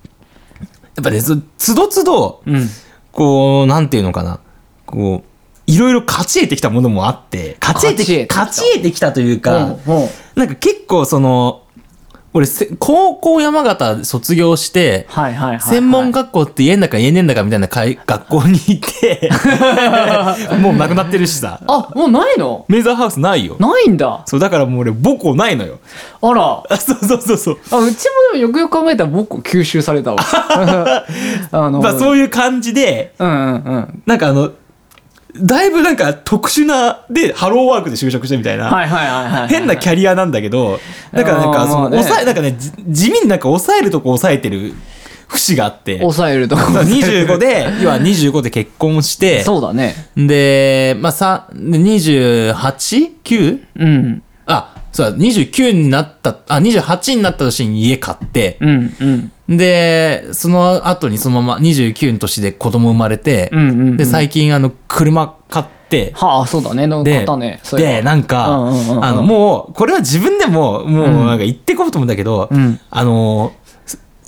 [0.97, 2.69] やっぱね、そつどつど、うん。
[3.13, 4.41] こう、なんていうのかな、
[4.89, 5.29] こう、
[5.71, 9.71] いろいろ勝ち得てきたものもあって、勝ち得てき勝ち得てきた勝ち得てきたというか、うん
[10.03, 10.09] うん。
[10.35, 11.63] なんか結構その、
[12.35, 15.61] 俺せ、高校山形卒業して、はいはいはいはい。
[15.61, 19.31] 専門学校って言えんだか言えねえんだかみたいなかい学校に行って、
[20.61, 21.61] もうなくなってるしさ。
[21.67, 22.65] あもうないの？
[22.69, 23.57] メイザーハウスないよ。
[23.59, 24.23] ないんだ。
[24.27, 25.79] そう、だからもう俺母校ないのよ。
[26.23, 26.63] あら。
[26.69, 27.59] あ そうそうそうそう。
[27.73, 30.19] あうちもでもよくよく考えたら僕吸収されたわ。
[31.51, 34.03] あのまあそういう感じで、うんうんうん。
[34.07, 34.51] なんかあの、
[35.41, 38.71] だいぶなんか特殊な、で、ハローワークで就職したみたいな。
[38.71, 40.81] はいはいはいはいはい変なキャリアなんだけど、
[41.13, 44.75] だからなんか、その、抑え、なんかね、じ地味になんか抑えるとこ抑えてる
[45.29, 49.95] 節があって、抑えると25で、 要は25で結婚して、そうだね。
[50.17, 53.61] で、まあ、さ、で 28?9?
[53.77, 54.23] うん。
[54.23, 54.28] あ、
[54.99, 59.57] そうだ、29になった、あ、28になった年に家買って、うんうん。
[59.57, 63.97] で、その後にそのまま29の年で子供生まれて、うんうんうん。
[63.97, 66.89] で、最近あの、車買って、はあそうだね。
[66.89, 67.61] ので、方ね。
[67.75, 69.05] で、なんか、うんうんうんうん。
[69.05, 72.81] あの、もう、これは自分でも、もう、なんか言ってこうと思うんだけど、うん。
[72.91, 73.68] あの、そ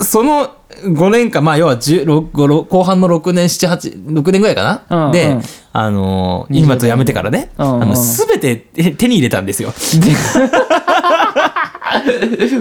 [0.01, 5.13] その5年間、まあ、要は16 5後半の6年、7、8、6年ぐらいかな、うんうん。
[5.13, 5.37] で、
[5.73, 9.73] あの、今と辞めてからね、うんうんあの、すべて手手に入れたんですよ。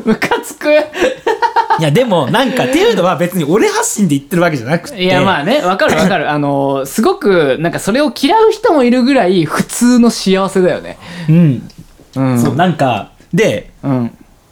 [0.06, 0.69] ムカつく。
[1.80, 6.30] いや、でも、なんか、っていうのは別に俺発信で言ってるわけじゃなくて、いやまあねわかるわかる。
[6.30, 10.97] あのすごくなんかそれを嫌う人もいるぐらい普通の幸せだよね。
[11.30, 11.69] うん。
[12.15, 12.41] うん。
[12.41, 14.12] そう、なんか、で、うん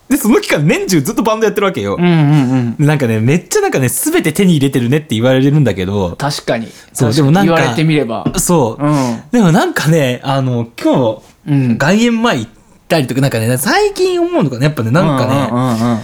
[0.09, 1.97] で、その期間年中ずっとバンドやってるわけよ。
[1.99, 2.03] うん。
[2.03, 2.75] うんうん。
[2.77, 6.67] でなんかね、めっちゃなんかね、すべて手に入れてるねって言われるんだけど、確かに。
[6.93, 8.25] そうでもなんか言われてみれば。
[8.37, 8.83] そう。
[8.83, 9.21] うん。
[9.31, 11.77] でもなんかね、あの、今日、うん。
[11.77, 12.51] 外苑前行っ
[12.87, 15.99] たりとか、なんかね、最近思うのがね、やっぱね、なんかね、うんうんうん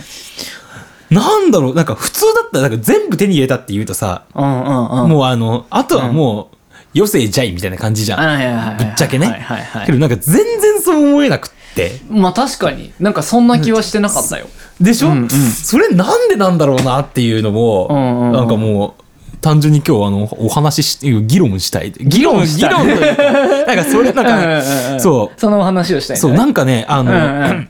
[1.14, 5.10] なんだろう、なんか普通だったらなんか全部手に入れたって言うとさ、うんうんうん。
[5.10, 6.58] もうあの、あとはもう、
[6.96, 8.78] 余生じゃいみたいな感じじゃん。
[8.78, 9.46] ぶっちゃけね。
[9.86, 11.63] けどなんか全然そう思えなくって。
[12.10, 12.94] まあ確かに。
[13.00, 14.48] なんかそんな気はしてなかったよ。
[14.80, 15.30] でしょ、うんうん。
[15.30, 18.28] それなんでなんだろうなっていうのも、うんうん。
[18.28, 19.04] うんなんかもう、
[19.42, 21.92] 単純に今日あの、お話しし、議論したい。
[21.92, 22.72] 議論、議議論したい。
[22.72, 23.24] 論というか、
[23.68, 27.70] なんかそれ、なんうんうんうんか、そう、その話をしたいんだそう、ねなんかね、あの、うんうん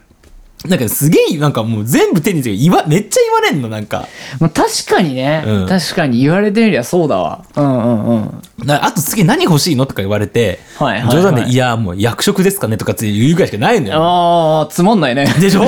[0.68, 4.08] なんかすげえ、なんかもう全部手に入れて言わ、めっちゃ言われんの、なんか。
[4.40, 5.68] まあ確かにね、うん。
[5.68, 7.44] 確かに言われてみりゃそうだわ。
[7.56, 8.42] うんうんうん。
[8.66, 11.12] なあと次何欲しいのとか言われて、はいはいはい。
[11.18, 14.02] 冗談で、いや、もう役職ですかねとかって言うぐらいしかないのよ。
[14.02, 15.26] ああつまんないね。
[15.42, 15.64] でしょ？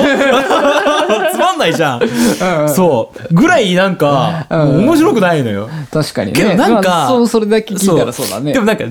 [1.32, 2.02] つまんないじゃん。
[2.02, 3.34] うんそう。
[3.34, 4.58] ぐらいなんか、うん。
[4.58, 5.68] もう面白くないのよ。
[5.92, 6.38] 確かにね。
[6.40, 8.54] けどなんかまあそうそれだけ聞いたらそうだね。
[8.54, 8.84] でもなんか、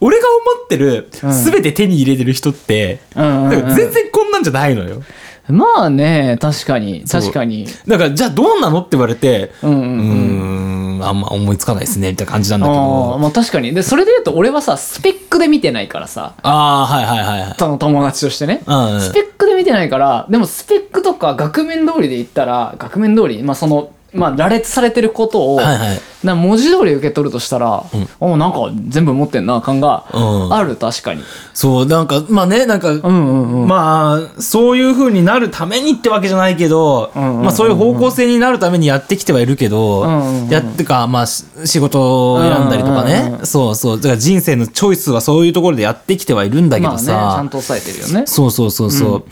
[0.00, 3.50] 俺が思ってる、すべて手に入れてる人って、うんうんうん。
[3.50, 5.02] なんか全然こんなんじゃないのよ。
[5.48, 7.66] まあね確かに確かに。
[7.86, 13.18] だから、じゃあどうなのって言われて、うんうんうーん、あんま思いつかないですね、みたいな感じなんだけああど。
[13.18, 13.74] まあ確かに。
[13.74, 17.54] でそれで言うと俺はさスペックで見てないからさああー、はいはいはいはい。
[17.58, 18.62] その友達としてね。
[18.66, 19.00] うん。
[19.00, 26.00] スペックで見てないからでもスペックとか額面通りで言ったら額面通りまあそのまあ羅列されてることを、はいはい。
[26.24, 27.84] な文字通り受け取るとしたら、
[28.20, 30.54] おなんか全部持ってんな感がうん。
[30.54, 31.22] ある確かに。
[31.52, 33.68] そう、なんか、まあね、なんか、うんうんうん。
[33.68, 40.48] まあ、そういう風になるためにってわけじゃないけど、んうんうんうんまあそういう方向性になるためにやってきてはいるけど、んうんうん。
[40.48, 48.26] やってか、まあし仕事を選んだりとかね、うんうんうんそうそう、だから人生のチョイスはそういうところでやってきてはいるんだけまあねちどさ、ゃんと抑えてるよね。
[48.26, 49.24] そうそうそうそう、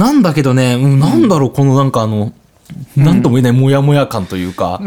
[0.00, 2.32] なんだけどね、うん、なんだろう、このなんかあの、
[2.96, 4.80] なんとも言えないモヤモヤ感というか、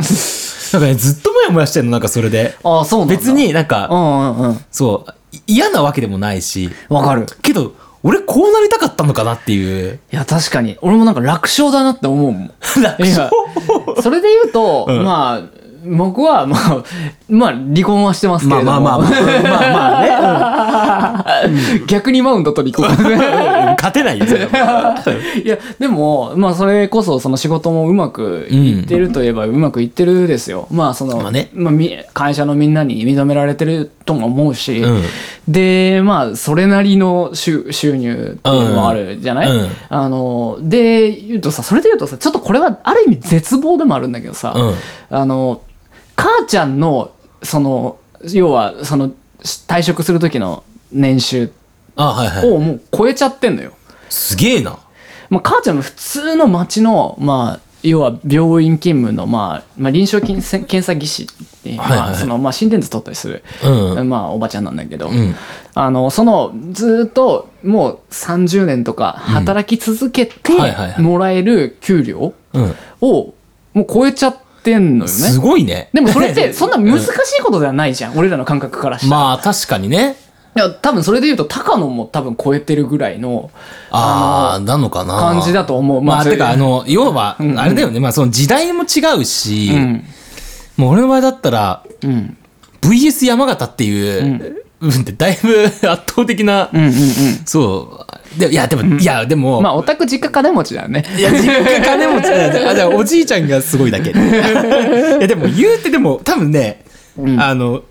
[0.74, 2.56] なんかね、ずっとモヤモヤしてんの、なんかそれで。
[2.64, 3.16] ああそうなんだ。
[3.16, 4.60] 別になんうか、んうんうん。
[4.72, 7.26] そう、い嫌なわけでもないし、わかる。
[7.42, 10.00] けど、俺こうなりたかったのかなっていう。
[10.12, 10.78] いや確かに。
[10.82, 12.52] 俺もなんか楽勝だなって思うもん。
[12.84, 13.30] 楽いや
[14.02, 15.04] それで言うと、うん。
[15.04, 15.42] まあ
[15.86, 16.84] 僕はまあ
[17.30, 18.82] まあ離婚はしてますけれども。
[18.82, 19.42] まあまあまあまあ。
[19.44, 21.82] まあまあね。
[21.88, 22.90] 逆にマウント取り行こ
[23.84, 24.26] 勝てないよ。
[24.26, 25.04] それは
[25.44, 31.50] いやでもまあそれこそその仕事もうまくいってるといえばうまくいってるですよ、まあその、まあね。
[31.54, 35.04] まあみ会社のみんなに認められてるとも思うし、うん。
[35.50, 39.64] でまあそれなりの収収入っていうのもあるじゃない、うん。
[39.64, 39.70] うん。
[39.90, 44.76] あので言うとさそれで言うとさちょっとこれはある意味絶望でもあるんだけどさ、うん。
[45.10, 45.62] あの
[46.16, 47.98] 母ちゃんのその
[48.32, 49.12] 要はその
[49.68, 51.63] 退職する時の年収あはいはい
[51.96, 53.74] をもう超えちゃってんのよ。
[54.10, 54.78] すげえな。
[55.30, 60.42] まあ、母ちゃんも普通の町の、まあ、要は病院勤務の、まあ、まあ、臨床検
[60.82, 61.28] 査技師っ
[61.64, 62.00] て、はいはいはい。
[62.00, 64.10] まあ、その、まあ、心電図取ったりする、うん。
[64.10, 65.36] まあ、おばちゃんなんだけど、ん。
[65.74, 71.02] あの、その、ずーっと、もう30年とか働き続けてはいはいはい。
[71.02, 72.76] もらえる給料うん。
[73.02, 73.34] を、
[73.74, 75.44] もう超えちゃってんのよすね。
[75.44, 75.90] ごいね。
[75.94, 78.18] でもそれって、 そんな難しいことではないじゃん。
[78.18, 79.22] 俺らの感覚からしたら。
[79.22, 80.16] まあ確かにね
[80.56, 83.50] いや、多分それで言うと、高野も多分超えてるぐらいの、
[83.90, 86.02] ああなのかな感じだと思う。
[86.02, 90.04] まあ、それてか、あの、要は、うんうんあれだよね、まあ、その時代も違うし、うん。
[90.78, 92.38] もう俺の場合だったら、うん。
[92.82, 96.94] VS 山形っていう、部分ってだいぶ 圧倒的な、うんうんうん。
[97.46, 98.06] そ
[98.38, 98.40] う。
[98.40, 101.04] でいや、でも、いや、でも、まあ、オタク実家金持ちだよね。
[101.18, 104.10] いや、実家金持ちだよあ、じゃあ、おじいちゃんがすごいだけ。
[104.12, 106.84] いや、でも、言うてでも、多分ね、
[107.18, 107.82] うんあの、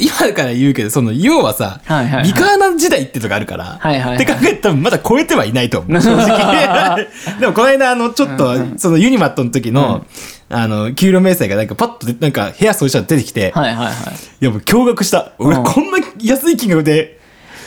[0.00, 7.06] 今から言うけど、その、要はさ、はいはいはいビカーナ時代ってとこあるから、はいはいはいって考えたらまだ超えてはいないと思う、 正直。
[7.38, 10.04] でも、この間、あの、ちょっと、その、ユニマットの時の、
[10.48, 13.94] あの、給料明細がなんかパッとで、なんか、部屋掃除したら出てきて、はいはいはい。
[14.40, 15.32] いや、もう驚愕した。
[15.38, 17.20] 俺、うんこんな安い金額で、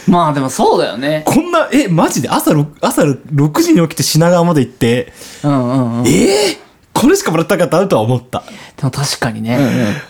[0.05, 1.23] まあでもそうだよね。
[1.25, 2.27] こんな、え、マジで？
[2.29, 6.03] 朝6、朝6時に起きて品川まで行って、うんうんうん。
[6.03, 6.57] でええ
[6.93, 8.43] これしかもらったかったとは思った。
[8.81, 9.57] も確かにね。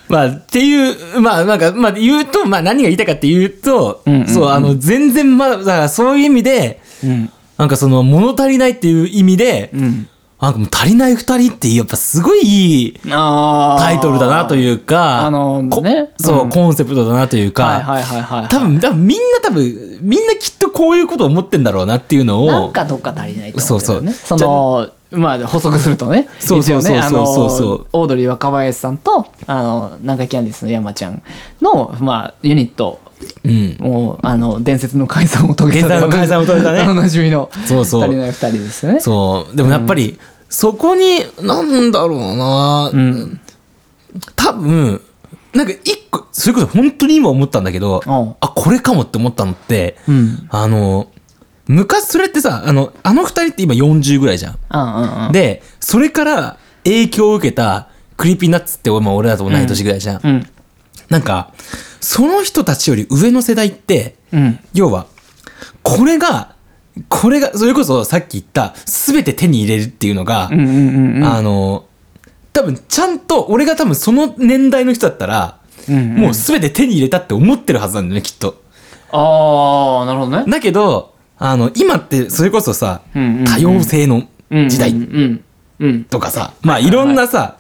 [0.10, 7.32] まあ、っていう、まあ、なんか、まあ、言うと、まあ、何が言いたいかっていうと、うんうんうんそう、あの、全然、まだ、だからそういう意味で、うん。
[7.58, 10.08] なんかその、物足りないっていう意味で、うん。
[10.44, 13.00] なんかもう足りない二人って、やっぱすごいいい。
[13.02, 18.48] タイトルだなというか、あのこねそう、うんコンセプトだなというか、はいはいはいはい。
[18.50, 23.62] 多分、多分みんな多分、みんなきっとこういうことを思ってんだろうなっていうのを、なんかどっか足りないと思ね。
[23.62, 26.28] そうそうその、まあ補足するとね。
[26.40, 31.22] そうそうそうそうそうそうあのオードリー若林さんと、あの、南海キャンディースの山ちゃん
[31.62, 33.00] の、まあ、ユニット、
[33.44, 33.78] うん。
[33.80, 36.00] もう、あの、伝説の解散を遂げた。
[36.00, 37.50] の解散を遂げたね おなじみの。
[37.66, 39.00] そうそう足りない二人ですよね。
[39.00, 39.56] そう。
[39.56, 43.40] でもやっぱり、そこに、なんだろうな、ん
[44.36, 45.02] 多分、
[45.54, 50.48] なんか一個、それこそ本当に今思ったんだけど、うんあ、これかもって思ったのって、うん。
[50.50, 51.08] あの、
[51.68, 54.60] 昔それってさ、あの、あの二人って今40ぐらいじゃん。
[54.70, 55.32] うんうんうん。
[55.32, 57.88] で、それから影響を受けた
[58.18, 60.22] Creepy Nuts って、まあ俺らと同い年ぐらいじゃん。
[60.24, 60.50] うん。
[61.10, 61.54] なんか、
[62.02, 64.60] その人たちより上の世代って、うん。
[64.74, 65.08] 要は、
[65.84, 66.56] これが、
[67.08, 71.24] これが、それこそさっき言った、すべて手に入れるっていうのが、うんうんうんうん。
[71.26, 71.86] あの、
[72.52, 78.62] 多分ちゃんと、俺が多分その年代の人だったら、うんうんもうすべて手に入れたって思ってるはずなんだよね、きっと。
[79.12, 80.50] ああ、なるほどね。
[80.50, 81.13] だけど、
[81.46, 84.96] あの、今ってそれこそさ、多様性の時代。
[86.10, 87.58] とかさ、まあいろんなさ、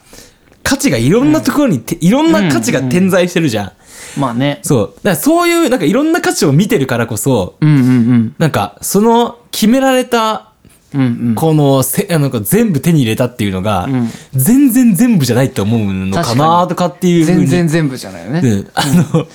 [0.63, 3.71] 価値がいろんなところにて、いろんな価値が点在してるじゃん。
[4.17, 4.59] まあね。
[4.63, 4.95] そう。
[4.95, 8.35] だからそういう、なんかいろんな価値を見てるからこそ、うんうんうん。
[8.37, 10.53] なんか、その決められた、
[10.93, 11.35] うんうん。
[11.35, 17.47] このせ、あの、全部手に入れたっていうのが、ん全然全部じゃないって思うのかなとかっていうふうに。
[17.47, 18.39] 全然全部じゃないよね。
[18.39, 19.27] うん、あの、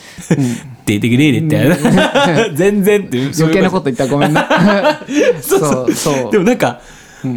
[0.89, 1.77] 出てくれれって、
[2.57, 3.33] 全然っていう。
[3.39, 4.49] 余計なこと言ったらごめんな。
[5.41, 6.81] そうそうでもなんか、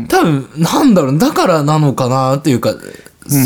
[0.08, 2.74] 多分、なんだろう、だからなのかなっていうか、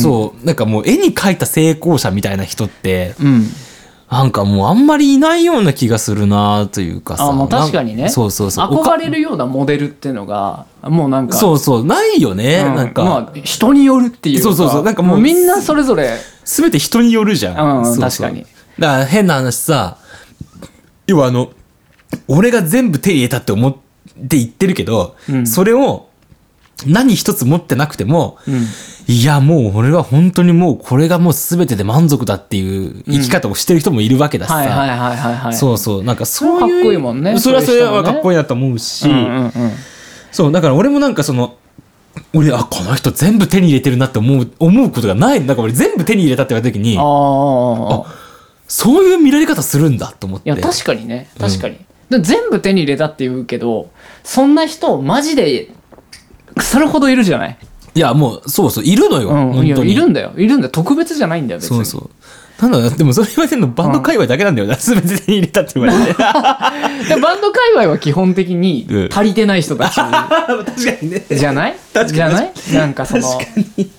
[0.01, 3.49] そう、なんかもう絵に描いた成功者みたいな人って、うん。
[4.09, 7.25] なんかもうあんまりいないような気がするなというかさ。
[7.25, 8.07] あ、まあ確かにね。
[8.07, 8.67] そうそうそう。
[8.67, 11.35] 憧れるようなモデルっていうのが、もうなんか。
[11.35, 12.63] そうそう、ないよね。
[12.67, 14.43] うんなんか、まあ、人によるっていうか。
[14.43, 16.17] そうそうそうなんかもうみんなそれぞれ。
[16.43, 17.77] すべて人によるじゃん。
[17.79, 18.45] うんそうそう確かに。
[18.79, 19.97] だから変な話さ、
[21.07, 21.51] 要はあの、
[22.27, 26.09] 俺が全部手に入れたって思って言ってるけど、うんそれを
[26.85, 28.65] 何一つ持ってなくても、うん。
[29.07, 34.55] いやもう俺は本当にもうこれがもう全てで満足だっていう生き方をしてる人もいるわけだしさ。
[34.55, 35.53] はいはいはいはいはい。
[35.53, 36.75] そうそう、なんかそういう。
[36.75, 39.07] かっこいいもんねそれはそれはかっこいいなと思うし。
[40.31, 41.55] そう、だから俺もなんかその、
[42.33, 45.45] 俺、あ、この人全部手に入れてるなって思う、思うことがない。
[45.45, 48.05] なんか俺全部手に入れたって言われた時に、ああ。
[48.67, 50.49] そういう見られ方するんだと思って。
[50.49, 51.30] いや、確かにね。
[51.39, 51.78] 確かに。
[52.10, 53.89] で全部手に入れたって言うけど、
[54.23, 55.69] そんな人、マジで、
[56.56, 57.58] 腐るほどいるじゃない？
[57.95, 59.30] いや、もう、そうそう、いるのよ。
[59.30, 59.54] うん。
[59.54, 59.91] 本当に。
[59.93, 60.32] いるんだよ。
[60.38, 60.69] いるんだよ。
[60.71, 61.78] 特別じゃないんだよ、別に。
[61.78, 62.10] そうそう。
[62.62, 70.65] なんだでもそれ言われてるのバンド界隈だけなんだよな、全て手に入れたって言われて でバンド界隈は基本的にうん足りてない人たち 確か
[71.01, 71.75] にねじゃない？
[71.93, 72.51] 確かにじゃない？
[72.75, 73.91] なんかその確かに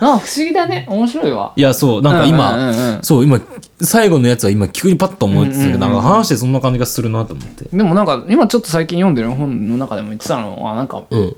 [0.00, 0.86] あ不思議だね。
[0.88, 1.52] 面白いわ。
[1.56, 3.02] いやそうなんか今、うんうんうんうん。
[3.02, 3.40] そう今
[3.80, 5.80] 最後のやつは今急にパッと思いつつうんうんうん。
[5.80, 7.64] なんか話してそんな感じがするなと思って。
[7.64, 11.36] でもなんか今ちょっと最近読んでる本の中でも言ってたのはなんかうん。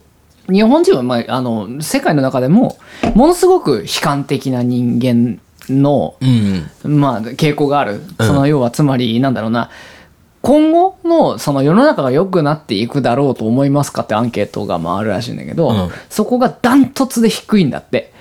[0.50, 2.78] 日本人は、まあ、あの世界の中でも
[3.14, 8.00] ものすごく悲観的な人間の、うんまあ、傾向がある。
[8.18, 8.26] うん。
[8.26, 9.70] その要はつまりなんだろうな
[10.42, 15.90] 今後のその世の中が良くなっていくだろうと思いますかってアンケートがまああるらしいんだけど、うん。
[16.08, 18.12] そこがダントツで低いんだって。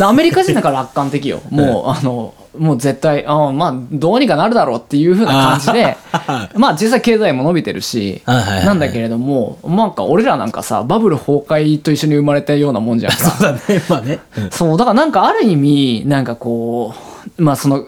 [0.00, 1.42] アメリカ人だから楽観的よ。
[1.50, 5.96] もう、あの、もう絶対、あまあ、どうにかなるだろうっていう風な感じで。
[6.12, 13.18] あ、まあ実際経済も伸びてるし、なんだけれども、なんか俺らなんかさ、バブル崩壊と一緒に生まれたようなもんじゃんか。
[13.30, 14.50] そうだねまあね、うん。
[14.50, 16.94] そう、だからなんかある意味、なんかこ
[17.38, 17.86] う、まあその、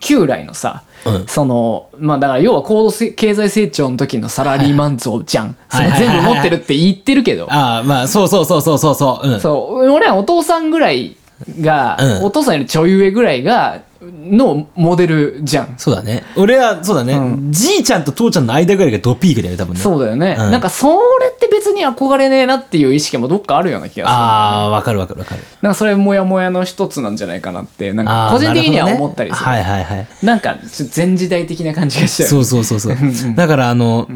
[0.00, 1.26] 旧来のさ、うん。
[1.26, 5.56] その、まあだから要は高度せ経済成長の時のサラリーマン像じゃん。
[5.70, 7.46] そのはいはい全部持ってるって言ってるけど。
[7.52, 11.16] ああまあそうそうそうそうそうそう、うん、そう、俺はお父さんぐらい
[11.60, 12.24] が、うん。
[12.24, 15.74] お父さんよりちょい上ぐらいが、のモデルじゃん。
[15.76, 16.22] そうだね。
[16.36, 17.52] 俺はそうだね、うん。
[17.52, 19.80] じいちゃんと父ちゃんの間ぐらいがドピークだよね多分ね。
[19.80, 20.50] そうだよね、うん。
[20.52, 20.88] なんかそ
[21.20, 24.16] れ別に憧れねえなっていう意識もどっかあるような気がする。
[24.16, 25.42] ああわかるわかるわかる。
[25.60, 29.44] なんかそれもやもやの一つなんじゃないかなって、なんか個人的には思ったりする。
[29.44, 30.06] はいはいはい。
[30.22, 32.28] なんかちょっと前時代的な感じがしちゃう。
[32.28, 32.96] そうそうそうそう。
[32.96, 33.34] うん。
[33.34, 34.08] だからあの、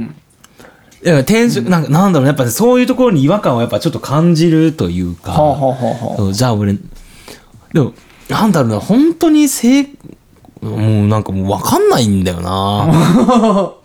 [1.05, 2.29] いや転職、なんかなんだろうね。
[2.29, 6.17] やっぱねそういうところに違和感をやっぱちょっと感じるというか、ほうほうほうほう。
[6.17, 6.75] そうじゃあ俺
[7.73, 7.93] でも
[8.29, 8.79] なんだろうな。
[8.79, 9.99] 本当にせい
[10.61, 12.87] もうなんかもう分かんないんだよな。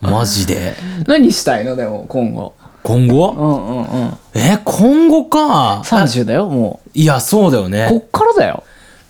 [0.00, 0.76] マジで。
[1.08, 1.74] 何したいの？
[1.74, 2.54] でも今後。
[2.88, 3.30] 今後？
[3.32, 4.18] うんうんうん。
[4.34, 7.68] え今後か30だよ、もいやそうだよう。
[7.68, 8.64] ねこっからだよ。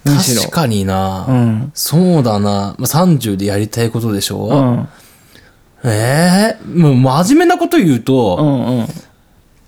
[0.04, 0.42] むしろ。
[0.42, 1.72] 確かにな、うん。
[1.74, 4.88] そうだな、まあ、30でやりたいことでしょ、うん。
[5.84, 8.86] ええもう真面目なこと言うと、うんうん。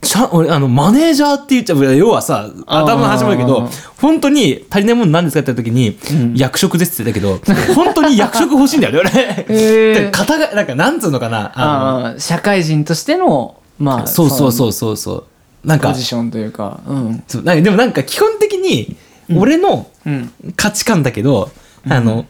[0.00, 9.10] ちゃ俺あのマネージャーって言っちゃう要はさ頭の始まるけどうんうんうん本当に足りないもの何ですかって言った時に、役職ですって言ったけど本当に役職欲しいんだよね
[9.46, 9.54] 俺。
[9.56, 14.52] へー で肩がなんかなんつうのかなあの社会人としての、まあ、 そうそうう。
[14.52, 15.14] そうそうそ
[15.64, 16.80] うなんかポジションというか。
[16.86, 17.22] うん。
[17.26, 18.96] そうなんかでもなんか基本的に
[19.34, 20.32] 俺のうん。
[20.56, 21.50] 価値観だけど、
[21.88, 22.26] あの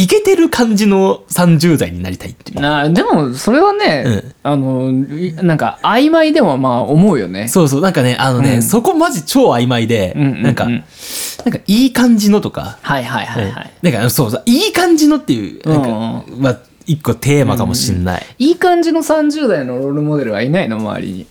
[0.00, 2.60] イケてる感じの30代になりたいっていう。
[2.60, 7.48] なでも、それはね、うんあの、いなんか、曖昧でもまあ思うよね。
[7.48, 13.70] そうそうなんかねあのね、うんそこマジ超曖昧で、うんうんうんなんかなんかいい感じのとか、はいはいはいはい。
[13.82, 16.58] なんかそうそういい感じのっていうなんか、うんまあ
[16.90, 20.76] 一個テーマかもしんない、いい感じの30代のロールモデルはいないの？
[20.78, 21.26] 周りに。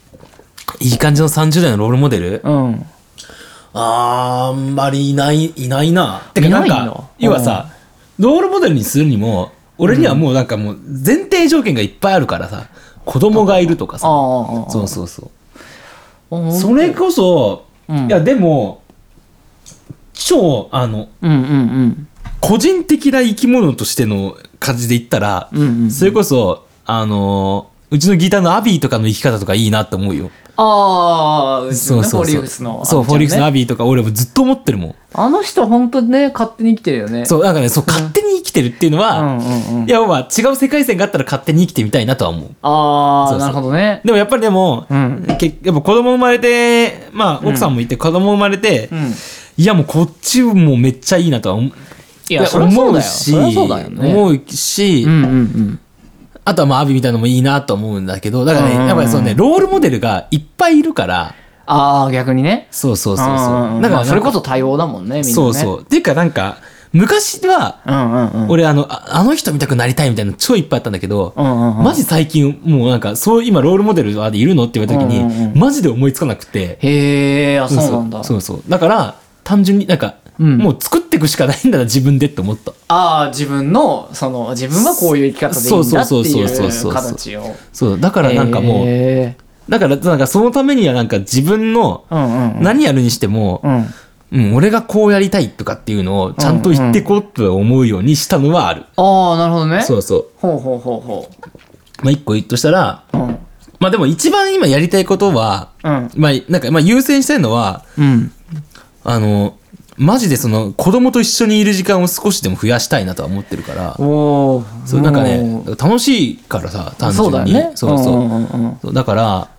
[0.79, 2.85] いい感じの30代のロールモデル、うん。
[3.73, 6.21] あんまりいないいないな。
[6.33, 7.71] てかなんか要はさ、
[8.17, 12.69] ロールモデルにするにも俺にはもうなんかもう前提条件がいっぱいあるからさ
[13.03, 14.07] 子供がいるとかさ。
[14.07, 14.69] ああ、ああ。
[14.69, 15.31] そうそうそ
[16.31, 16.37] う。
[16.37, 18.07] うんそれこそ、うん。
[18.07, 18.81] いやでも
[20.13, 21.41] 超あのうんうんう
[21.87, 22.07] ん。
[22.39, 30.29] 個人的な生き物としての感じで言ったら、うんうんうんそれこそあのうちのギターのアビーとかの生き方とかいいなって思うよ。
[30.61, 32.43] ああ、そうそうそう。
[32.43, 32.83] ウスの。
[32.85, 33.61] そう、フォリウスのアビ。
[33.61, 34.95] ビーとか俺もずっと思ってるもん。
[35.13, 37.25] あの人本当にね、勝手に生きてるよね。
[37.25, 39.89] そう、なんかね、そう、勝手に生きてるっていうのうんは、うんうん。
[39.89, 42.49] いや、まあ違う世界線があったら勝手に生きてみたいなとは思う。
[42.61, 44.01] ああ、なるほどね。
[44.03, 45.25] でもやっぱりでも、うん。
[45.39, 49.13] けやっぱ子供生まれて、まあ奥さんもいて子供生まれて、うん。
[49.57, 51.71] いやもうこっちもめっちゃいいなとは思う。
[52.29, 53.01] いや、そりゃそうだよ。
[53.01, 54.13] し、そりゃそうだよね。
[54.13, 55.79] 思うし、うんうんうん。
[56.45, 61.35] あとはまあアビみたいなのもいいなと思うんだけど、だからね、やっぱりそうね、ロールモデルがいっぱいいるから、
[61.71, 62.67] ああ、逆にね。
[62.71, 63.79] そうそうそうそうう。
[63.79, 64.39] んだからまあそれこそ。
[64.39, 65.33] そ多様だもんね、みんなね。
[65.33, 65.81] そうそう。
[65.81, 66.57] っていうかなんか、
[66.91, 68.49] 昔は、うんうんうん。
[68.49, 71.83] 俺あの、ああの人見たくなりたいみたいなの超いっぱいあったんだけど、うんうんうん。
[71.83, 78.23] マジ最近もうなんか、そう今ロールモデルはでいるのって言われた時に、マジで思いつかなくて、へえ、あ、そうなんだ。
[78.23, 78.63] そうそう。
[78.67, 82.71] だから、単純になんか、うんもう作っていくしかないんだな、自分でって思った。
[82.87, 87.55] ああ、自分の、その、自分はこういう生き方でいいんだってそうそうそうそういそうう形を。
[87.73, 89.35] そう、だからなんかもう、へ
[89.67, 92.63] だから、なんかそのためにはなんか自分の、ーうんうん。
[92.63, 93.93] 何やるにしても、うん。
[94.31, 98.85] うん、俺がこうやりたいとかっていうのをちゃんと言ってこうと思うようにしたのはある。
[98.95, 99.81] ああ、なるほどね。
[99.81, 100.25] そうそう。
[100.37, 101.29] ほうほうほうほ
[102.03, 103.17] まあ一個言っとしたら、う。
[103.17, 103.39] うん。
[103.79, 106.11] まあでも一番今やりたいことは、うん。
[106.15, 108.31] まあなんかまあ優先したいのは、うん。
[109.03, 109.55] あの、
[109.99, 113.95] マジでその子供と一緒にいる時間を少しでも増やしたいなとは思ってるから。
[113.97, 114.63] そ
[114.97, 117.15] うなんかね、楽しいからさ、単純に。
[117.15, 117.71] そうだよね。
[117.75, 118.15] そうそう。
[118.15, 119.49] んんうんうんそうだから、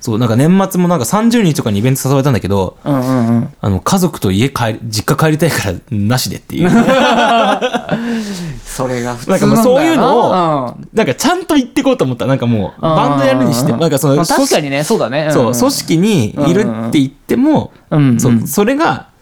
[0.00, 3.54] そう、なんか年末もなんか30日とかにイベント誘われたんだけど、うんうんうん。
[3.60, 6.68] あの、家族と家帰り、実家帰りたいからなしでっていう。
[8.66, 12.26] それが普通なんかもうそういうのをうんなんかちゃんと言ってこうと思った。
[12.26, 15.30] なんかもう、バンドやるにしても、なんかその、まあ確か組にね、そうだね。
[15.30, 19.13] そう、組織にいるって言っても、うんうんそうそれが、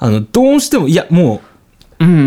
[0.00, 1.40] あの、どうしても、いや、も
[2.00, 2.24] うんうんうん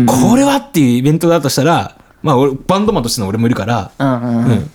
[0.00, 0.04] うん。
[0.04, 4.50] う、これはっていうイベントだとしたら、まあ、俺、バンドマンとしての俺もいるから、うんうんうん。
[4.50, 4.70] うん。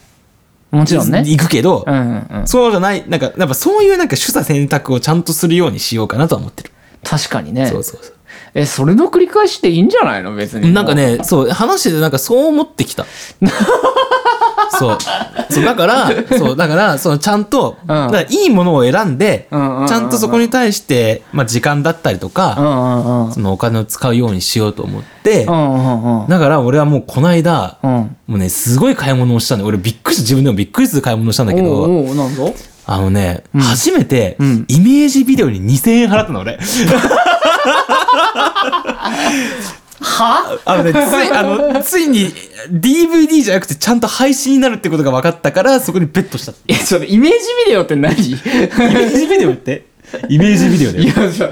[0.79, 1.19] もちろんね。
[1.19, 2.47] 行くけど、うんうんうん。
[2.47, 6.71] そうじゃない、なんか、やっぱそういうなんか取捨選択をちゃんとするようにしようかなとは思ってる。
[7.03, 7.67] 確かにね。
[7.67, 8.15] そうそうそう。
[8.53, 10.33] え、それの繰り返しでいいんじゃないの？
[10.33, 10.73] 別に。
[10.73, 10.95] なんか。
[10.95, 13.05] ね、そう、話しててなんかそう思ってきた。
[14.71, 14.97] そう。
[15.49, 22.55] そう、だから、そう、だから、そのちゃんと、だからいいものを選んで、ちゃんとそこに対して、まあ時間だったりとうか。
[23.33, 25.45] そのお金を使うようにしようと思って。
[25.45, 25.51] だ
[26.39, 28.15] から俺はもうこの間、うん。
[28.27, 29.67] もうね、すごい買い物をしたんだよ。
[29.67, 32.05] 俺びっくりして、自分でもびっくりする買い物をしたんだけおど、
[32.85, 36.57] あのね、初めてうん、イメージビデオに2000円払ったの、俺。
[40.01, 40.59] は？
[40.65, 42.27] あのね、つい、あの、ついに
[42.71, 46.53] DVD じゃなくてちゃんと配信になるってことが分かったから、そこにベットした。
[46.67, 48.13] え、ちょっとイメージビデオって何？
[48.15, 49.85] いイメージビデオって？
[50.27, 51.05] イメージビデオだよ。
[51.05, 51.51] や、ちょ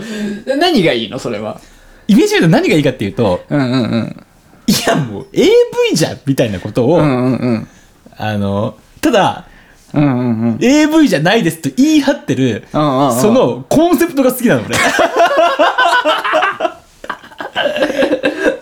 [0.57, 1.19] 何がいいの？
[1.19, 1.61] それは。
[2.07, 4.25] イメージビデオ何がいいかっていうと、うんうんうん。
[4.67, 5.49] いやもう AV
[5.93, 7.67] じゃんみたいなことを、うんうんうん。
[8.17, 9.47] あの、ただ、
[9.93, 10.59] うんうんうん。
[10.61, 14.75] AV じゃないですと言い張ってる、うんうんうんそのコンセプトが好きなの、俺。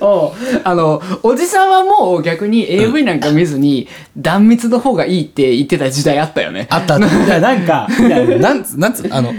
[0.01, 0.31] おう
[0.63, 3.87] あの、おじさんはもう逆に AV なんか見ずに
[4.17, 6.67] 断密の方がいいって言ってた時代あったよね。
[6.69, 7.07] あったあった。
[7.25, 9.33] いや、なんか、いや、なんつ、なんつ、あの、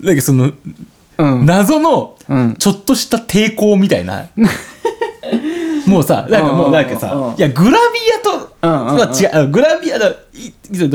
[0.00, 1.40] なんかその、うん。
[1.40, 1.46] うん。
[1.46, 4.28] 謎のうん、ちょっとした抵抗みたいな。
[5.86, 7.76] もうさ、なんかもうなんかさうんうんうん、いや、グラビ
[8.16, 10.12] アと、うんうんうんは違うグラビアだ、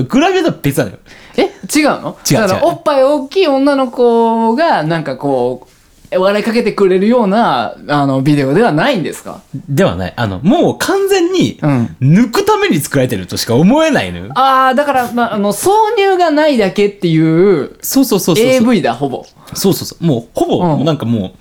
[0.07, 0.97] グラビアとは別なのよ。
[1.35, 1.41] え？
[1.43, 2.17] 違うの？
[2.29, 5.74] 違う違うおっぱい大きい女の子がなんかこう、
[6.11, 9.41] 笑いかけてくれるような、あの、ビデオではないんですか？
[9.69, 10.13] ではない。
[10.15, 14.31] あの、もう完全にうん、抜くために作られてるとしか思えないのよ。
[14.35, 18.45] ああ、だから、まあ、あの、挿入がないだけっていうそうそうそうそう。
[18.45, 19.25] AV だ、ほぼ。
[19.53, 20.05] そうそうそう。
[20.05, 21.33] もう、ほぼ、うんなんかも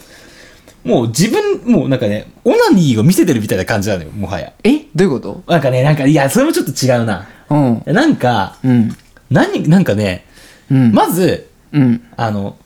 [0.84, 4.52] う、もう自分、もうなんかね、オナニーを見せてるみたいな感じなのよ、もはや。
[4.64, 4.80] え？
[4.94, 5.42] どういうこと？
[5.46, 7.26] なんかね、なんか、いや、それもちょっと違うな。
[7.50, 7.82] うん。
[7.86, 8.94] なんか、うん。
[9.30, 10.26] 何、なんかね、
[10.70, 10.92] うん。
[10.92, 12.02] まず、うん。
[12.16, 12.56] あの、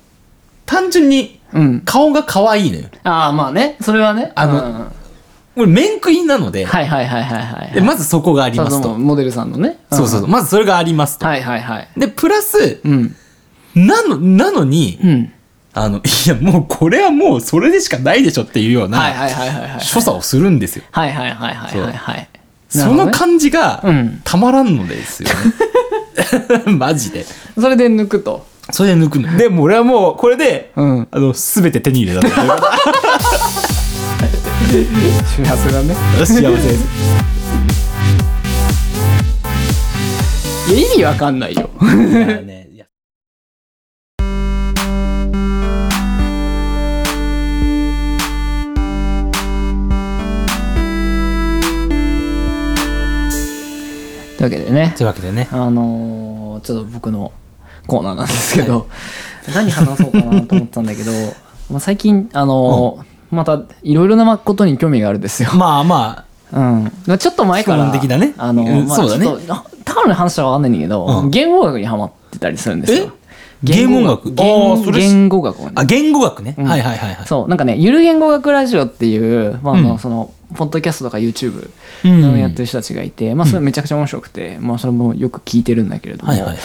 [0.66, 1.80] 単純にうん。
[1.84, 2.84] 顔が可愛いのよ。
[3.04, 3.76] ああ、まあね。
[3.80, 4.32] それはね。
[4.34, 4.92] あのうんうん
[5.58, 7.74] 俺、面食いなので、はいはいはいはいはい。
[7.74, 8.96] でまずそこがありますと。
[8.96, 9.80] モデルさんのね。
[9.90, 10.28] そうそうそう。
[10.28, 11.26] まずそれがありますと。
[11.26, 11.88] はいはいはい。
[11.96, 13.16] で、プラス、うん。
[13.74, 15.32] なの、なのに、うん。
[15.74, 19.80] あの、いや、もうこれはもうそれでしかないでしょっていうような、はいはいはいはいはい。
[19.80, 20.84] 所作をするんですよ。
[20.92, 22.28] はいはいはいはいはいはい。
[22.68, 25.34] その感じがうん、たまらんのですよね。
[26.70, 27.24] マジで。
[27.58, 28.46] それで抜くと。
[28.70, 29.36] それで抜くの。
[29.36, 31.08] で、もう俺はもう、これで、うん。
[31.10, 32.34] あの、すべて手に入れたと。
[32.34, 32.38] 幸
[35.56, 35.94] せだね。
[36.18, 36.84] 幸せです。
[40.70, 41.70] いや、意味わかんないよ。
[54.36, 55.02] というわけでねと。
[55.02, 55.48] いうわけでね。
[55.50, 57.32] あのーちょっと僕の
[57.88, 58.86] コーナーなんですけど、
[59.52, 61.10] 何話そうかなと思ったんだけど、
[61.70, 65.50] まあ最近、あのーまたいろいろなことに興味があるんですよ。
[65.54, 67.18] まあまうん。
[67.18, 73.10] ちょっと前から、基本的なねあの、まあ、うんそうだねちょっとあ高野に話したらわかんないんだけど、うん言語学にハマってたりするんですよ。
[73.62, 75.84] ゲーム音楽言あーそれ言語学をねあ、。
[75.84, 76.54] 言語学ね。
[76.56, 77.26] うんはいはいはいはい。
[77.26, 81.68] そう、なんかね、ゆる言語学ラジオっていう、まあ、あの、うんその、ポッドキャストとか YouTube
[82.04, 86.56] うんやってる人たちがいて、まあ、それめちゃくちゃ面白くて、まあ、それもよく聞いてるんだけれども、はいはい。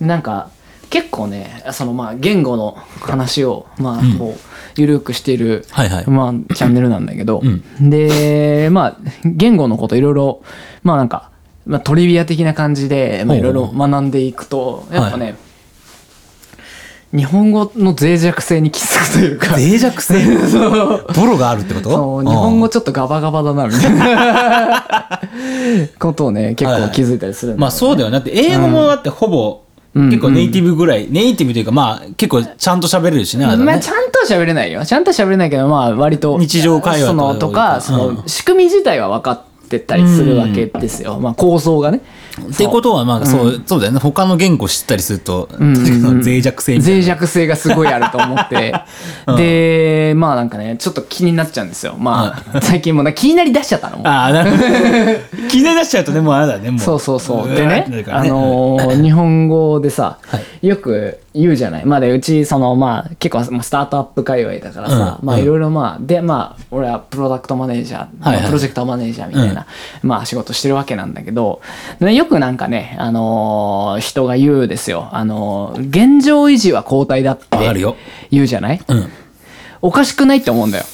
[0.00, 0.48] なんか、
[0.90, 4.40] 結構ね、その、まあ、言語の話を、まあ、こう、
[4.80, 6.06] ゆるくしている、はいはい。
[6.08, 10.42] まあ、チャンネルなんだけど、うで、まあ、言語のこといろいろ、
[10.82, 11.30] まあなんか、
[11.66, 15.36] まあ、トリビア的な感じで、まあ、いろいろ学んでいくと、やっぱね、
[17.14, 20.14] 日本語の脆弱性に気づくというか、脆弱性？
[21.14, 21.90] ボロがあるってこと？
[21.90, 25.20] そう、日本語ちょっとガバガバだな、みたいな
[25.98, 27.58] ことをね、結構気づいたりするね。
[27.58, 28.12] まあそうだよね。
[28.12, 33.88] だって英語もだってほぼ、うん結構ネイティブぐらい、ネイティブというかまあ結構ちゃんと喋れるしね、あれまあ、ねち。
[33.88, 34.84] ゃんとは喋れないよ。
[34.84, 36.38] ちゃんとは喋れないけど、まあ、割と。
[36.38, 41.18] 日常会話とかその、仕組み自体は分かってたりするわけですよ。
[41.18, 42.00] まあ、構造がね。
[42.38, 43.98] ってことはまあそう,、そうだよね。
[43.98, 48.74] 他の言語知ったりすると、 脆弱性脆弱性がすごいあると思って、
[49.36, 51.96] でまあなんかねちょっと気になっちゃうんですよ。
[51.98, 53.98] まあ最近もな気になりだしちゃったの。
[53.98, 54.62] もああなるほど。
[55.48, 56.80] 気になりだしちゃうとねもうあれだねもう。
[56.80, 57.52] そうそうそう。
[57.52, 61.84] うでねあねのー日本語でさ、はよく言うじゃない。
[61.86, 69.66] まあで、うち、その、まあ、結構、まあスタートアップ界隈だからさ、まあ、うんうんいろいろまあ、で、まあ、俺はプロダクトマネージャー、まあはいはいプロジェクトマネージャーみたいな、
[70.02, 71.60] まあ、仕事してるわけなんだけど、
[72.00, 75.08] でよくなんかね、あのー人が言うですよ。
[75.12, 77.46] あのー現状維持は交代だって
[78.30, 78.80] 言うじゃない？
[78.88, 79.08] うん
[79.80, 80.84] おかしくないって思うんだよ。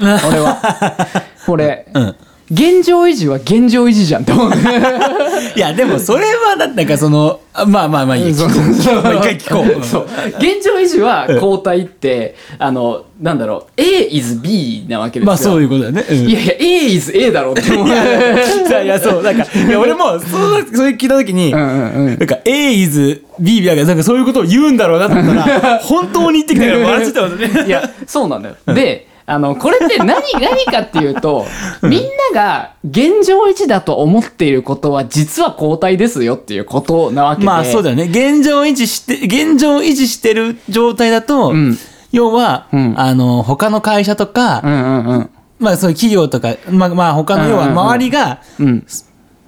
[0.00, 0.60] 俺は。
[1.48, 2.16] 俺、うん
[2.50, 4.50] 現状維持は現状維持じゃんって思う。
[5.56, 9.84] いやでもそれはだってかそのあまあまあまあいい一回聞こう。
[9.84, 10.06] そう。
[10.38, 15.26] 現状維持は交代って、あのなんだろう A is B なわけですよ。
[15.26, 16.16] まあそういうことだよね、うん。
[16.28, 17.88] いやいや A is A だろうって思う。
[17.88, 27.64] いやいやそうなんかいや俺もそうそれ聞いた時に、なんか A is B だからなんかそういうことを言うんだろうなと思ったら 本当に言ってきたから笑っちゃったもんね。
[27.66, 28.56] いやそうなんだよ。
[28.74, 31.46] であのこれって何何かっていうと
[31.82, 32.02] みん
[32.32, 37.46] なが現状維持だと思っていることは実は交代ですよっていうことなわけで。
[37.46, 38.04] まあそうだよね。
[38.04, 41.76] 現状維持して現状維持してる状態だと、ん。
[42.12, 42.94] 要は、ん。
[42.98, 45.30] あの他の会社とか、うんうんうん。
[45.58, 48.86] まあそういう企業とかまあまあ他の要はうんうんうん周りが、うん。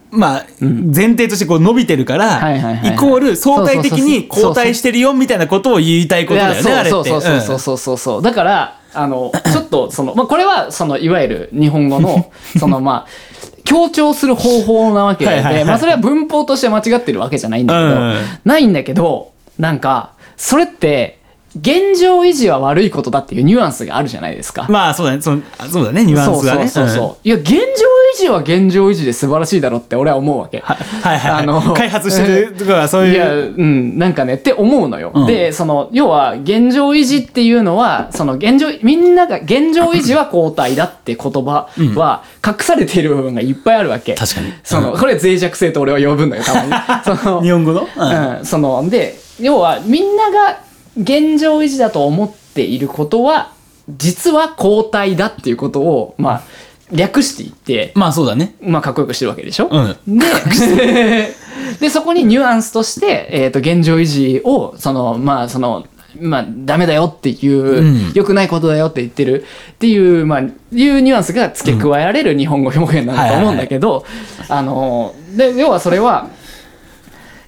[0.09, 2.37] まあ、前提としてこう伸びてるから、
[2.87, 4.41] イコール相対的にそうそう。
[4.41, 6.91] そう後退してるよみたいなことを言いたいことだよね、あれって。
[6.91, 8.23] そうそうそうそうそうそう。
[8.23, 13.07] だからあのちょっとその、まあ、これはそのいわゆる日本語の そのまあ
[13.65, 21.19] 強調する方法なわけで、はいはいはいまあ、それは文法として間違ってるわけじゃないんだけど、うんうんないんだけどなんかそれって
[21.57, 24.67] 現状維持は悪いことだっていうニュアンスがあるじゃないですか。
[24.69, 25.33] まあそうだね、そ
[25.71, 26.69] そうだね、ニュアンスがね。
[26.69, 27.59] そうそうそうそう、いや現状
[28.17, 30.61] 維持は現状維持で素晴らしいだろって俺は思うわけ。
[30.61, 31.43] はいはいはい。
[31.43, 33.55] あの開発してるとかそういや、いう。
[33.55, 35.13] うん、なんかね、って思うのよ。
[35.15, 44.15] うんで、その、要は、現状維持っていうのは、その、現状、みんなが、現状維持は交代だって言葉は、隠されている部分がいっぱいあるわけ。
[44.15, 46.73] 確かにその、これ脆弱性と俺は呼ぶんだよ、たまに。
[47.21, 50.59] その、日本語の、うんうん、その、で、要は、みんなが
[50.97, 53.51] 現状維持だと思っていることは、
[53.89, 56.43] 実は交代だっていうことを、まあ、
[56.93, 58.55] 略していって、まあそうだね。
[58.61, 60.19] まあ、かっこよくしてるわけでしょ、うん。
[60.19, 60.27] で、
[61.81, 65.87] で、そこにニュアンスとして、えっ、と、現状維持を、その、まあ、その、
[66.21, 68.13] まあ、ダメだよっていう、うん。
[68.15, 70.49] 良くないことだよって言ってるっていう、まあ、い
[70.89, 74.05] うニュアンスが付け加えられる日本語表現なんだと思うんだけど、
[74.49, 76.29] あの、で、要はそれは、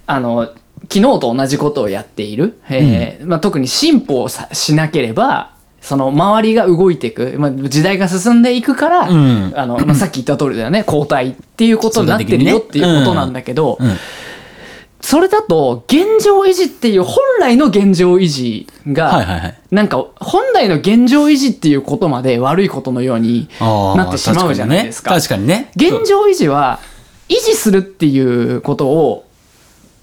[0.05, 0.49] あの、
[0.91, 5.51] 昨日と同じことをやっている、えーまあ、特に進歩をさしなければ、
[5.81, 13.89] その周りが動いていく、まあ、時代が進んでいくから、うんあのまあ、さっき言った通りだよね 交代っていうことになってるよっていうことなんだけど、うん
[15.01, 19.57] それだと現状維持っていう本来の現状維持が、はいはいはい。
[19.71, 25.11] なんか本来の現状維持っていうことまで悪いことのようになってしまうじゃないですか。
[25.11, 25.71] 確かにね。
[25.73, 26.79] 確かにね現状維持は
[27.29, 29.25] 維持するっていうことを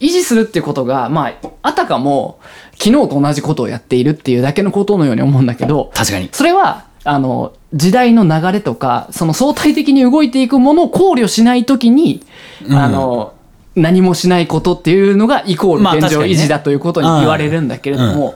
[0.01, 2.39] 維持するっていうことがまああたかも
[2.73, 6.29] 昨日と同じことをやっているっていうだけのことのように思うんだけど確かに。
[6.33, 12.25] それはあの時代の流れとかその相対的に動いていくものを考慮しないときに、
[12.71, 13.35] あの
[13.77, 18.35] 何もしないことっていうのがイコールまあ現状維持だということに言われるんだけれども、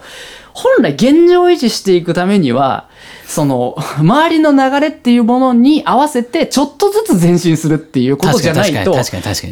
[0.63, 2.89] 本来現状維持していくためには
[3.27, 8.93] その周りの流れっていうものに合わせてちょっとずつ前進するっていうことじゃないと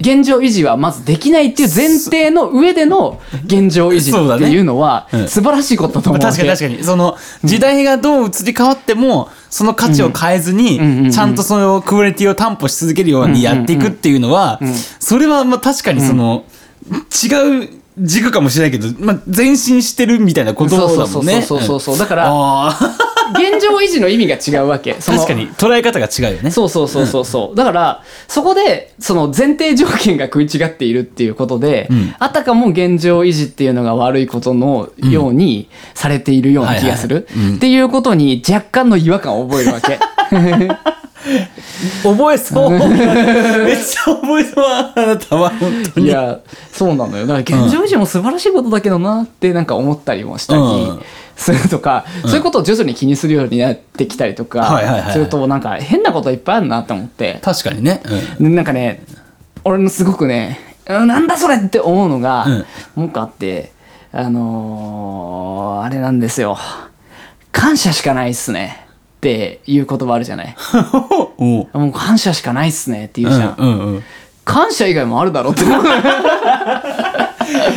[0.00, 6.42] 現状維持はまずできないっていう前提の上での現状維持 っていうのは素晴らしいことだと思うわけ。
[6.42, 6.84] まあ確かに確かに。
[6.84, 14.61] その、時代がどう移り変わっても、その価値を変えずに、ちゃんとそのクオリティを担保し続けるようにやっていくっていうのは、
[14.98, 16.44] それはまあ確かにその、
[16.90, 17.68] 違う
[18.01, 20.96] 軸かもしれないけど、まあ前進してるみたいなことだもんね。
[20.96, 22.78] そうそうそうそうそうそうだから
[23.32, 24.94] 現状維持の意味が違うわけ。
[25.05, 26.51] 確かに捉え方が違うよね。
[26.51, 27.57] そうそうそうそうそう。
[27.57, 32.14] だからそこでその前提条件が食い違っているっていうことで、ん。
[32.18, 37.26] あたかも現状維持っていうのが悪いことのようにされているような気がする、
[37.57, 39.99] っていうことに若干の違和感を覚えるわけ
[42.03, 42.71] 覚えそう。
[42.71, 46.07] めっちゃ覚えそう、あなたは、本当に。
[46.07, 46.39] いや
[46.73, 47.27] そうなのよ。
[47.27, 50.64] だから現状維持も素晴らしいことだけどなってなんか思ったりもしたりう
[50.95, 51.03] ん。
[51.37, 55.12] するとか、そういうことを徐々に気にするようになってきたりとか、はいはいはいはい。
[55.12, 57.39] するとなんか変なこといっぱいあるなって思って。
[57.43, 58.03] 確かにね。
[58.41, 59.05] でなんかね
[59.64, 60.59] 俺のすごくね
[60.89, 62.47] うんなんだそれって思うのが、
[62.97, 63.71] もう一個あって
[64.11, 66.59] あのーあれなんですよ。
[67.53, 68.88] 感謝しかないっすね
[69.19, 70.55] っていう言葉あるじゃない？
[71.43, 74.05] もう感謝しかないっすねって言うじゃん、うんうんうん。
[74.45, 75.64] 感謝以外もあるだろうって。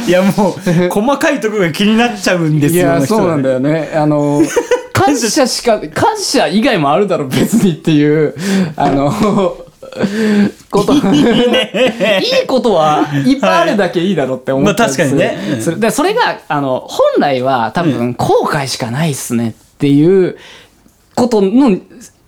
[0.08, 3.92] いやもう細かいところが気になっちゃうんですいよやそうなんだよね。
[3.96, 4.42] あの
[4.94, 8.36] 感謝しか感謝以外もあるだろ別にっていう
[8.76, 9.12] あの
[10.70, 10.94] こと。
[10.94, 15.54] いいことはいっぱいあるだけいいだろって思ったりするまあ確かにね。
[15.56, 20.38] うんそれでそれがあの本来は多分後悔しかないっすねっていう
[21.22, 21.78] ことの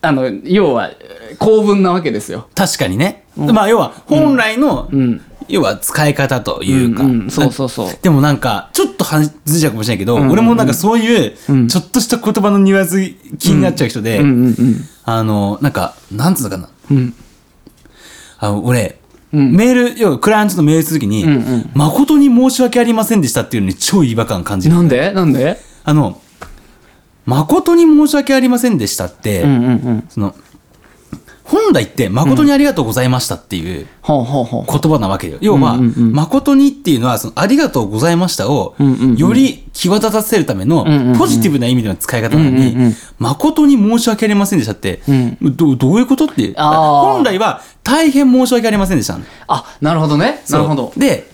[0.02, 0.92] あの要は
[1.40, 2.48] 構文なわけですよ。
[2.54, 5.22] 確かにね、まあ要は本来の、ん。
[5.50, 7.98] 要は使い方というか、うんうんそうそうそう。
[8.02, 13.02] でもなんかちょっと話ずれちゃうかもしれないけど、俺もなんかそういうちょっとした言葉のニュアンス
[13.40, 14.56] 気になっちゃう人で、うんうんうん。
[15.04, 16.70] あのなんかなんつうのかな。
[16.92, 17.14] うん。
[18.40, 19.00] あの俺、
[19.34, 19.54] うん。
[19.54, 21.72] メール要はクライアントのメールするときに、うんうん。
[21.74, 24.76] 誠に申し訳ありませんでしたっていうのに超違和感感じる。
[24.76, 25.12] なんで？
[25.12, 25.58] なんで？
[25.84, 26.22] あの
[27.26, 30.08] 誠に申し訳ありませんでしたって、うんうんうん。
[30.10, 30.36] その
[31.44, 33.88] 本来って誠にありがとうございましたっていう。
[34.06, 35.38] 言葉なわけよ。
[35.42, 38.76] 要は、うんうんうん誠にっていうのは、そのありがとうございましたを
[39.18, 40.86] より際立たせるための
[41.18, 46.54] ポジティブな意味での使い方なのにうんうんうん、誠に申し訳ありませんでしたってうん、どどういうことっていう。
[46.56, 49.18] 本来は、大変申し訳ありませんでした。
[49.48, 50.44] あ、なるほどね。
[50.50, 50.94] なるほど。
[50.96, 51.33] で、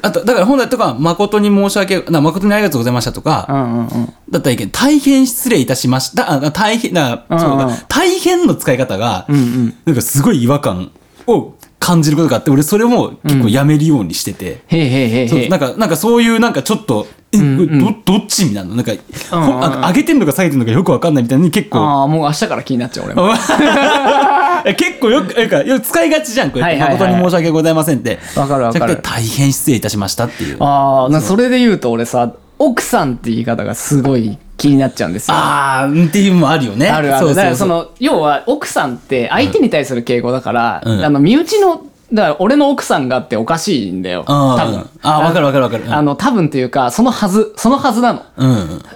[0.00, 4.14] あと、だから本来とか、誠に申し訳、な誠にありがとうございましたとか、うんうんうん。
[4.30, 6.32] だったらいいけど、大変失礼いたしました。
[6.32, 9.74] あ大変、だううんうんだ大変の使い方が、うんうん。
[9.84, 10.92] なんかすごい違和感
[11.26, 14.62] を感じることがあって、俺それも結構やめるようにしてて。
[14.68, 15.28] へいへいへいへい。
[15.28, 18.74] そうなんか、なんかそういうなんかちょっと、え、んうんど、どっちみたいな。
[18.74, 18.92] なんか、
[19.30, 23.32] ほうんうんなんか上げてんのか下げてんのかよくわかんないみたいに結構、ああ、もう明日から気になっちゃう俺も。
[24.64, 26.64] え結構よく、なんかよく使いがちじゃん、これ。
[26.64, 28.18] はいはいはい誠に申し訳ございませんって。
[28.34, 30.56] わかるわかる大変失礼いたしましたっていう。
[30.60, 35.36] ああ、なそれで言うと俺さ、奥さんって言い方がすごい気になっちゃうんですよ。
[35.36, 36.88] あー、っていうのもあるよね。
[36.88, 37.26] あるある。
[37.26, 41.82] そうそうそうだからその、要は奥さんって相手に対する敬語だから、うんあの、身内の、
[42.12, 44.24] だから俺の奥さんがっておかしいんだよ。
[44.26, 44.88] 多分。
[45.02, 45.84] あー、わかるわかるわかる。
[45.94, 48.22] あの、多分っていうか、そのはず、そのはずなの。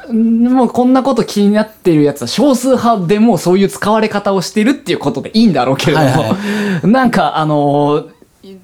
[0.09, 0.45] うん。
[0.45, 8.09] もうこんなこと気になってるやつは少数派でもそういう使われ方をしてるっていうことでいいんだろうけれども、はいは なんかあのー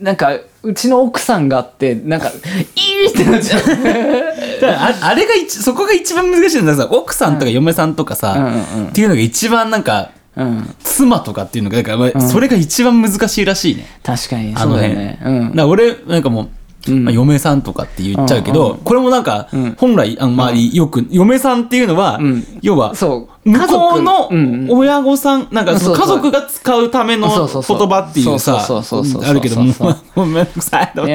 [0.00, 0.32] なんか
[0.64, 2.30] うちの奥さんがあってなんか
[2.74, 15.20] いいってなっちゃうだからああれが一そこが一番難しいんださ奥さんとか嫁さんとかさ、うんうんうんっていうのが一番なんかうん妻とかっていうのがだから、まあそれが一番難しいらしいね、確かにあの辺そうね。
[15.24, 15.56] うん。
[15.56, 16.50] だ俺なんかも
[16.86, 17.04] う、うん。
[17.04, 19.74] まあ、嫁さんとかって言っちゃうけど、うんうんこれもなんか、うん。
[19.78, 22.44] 本来あの周りよく嫁さんっていうのは、うん。
[22.62, 23.50] 要はそう。
[23.50, 24.78] 向こうのうんうん。
[24.78, 31.10] 親御さん、なんか家族が使うための言葉っていうさあるけどもそうめんどくさいと思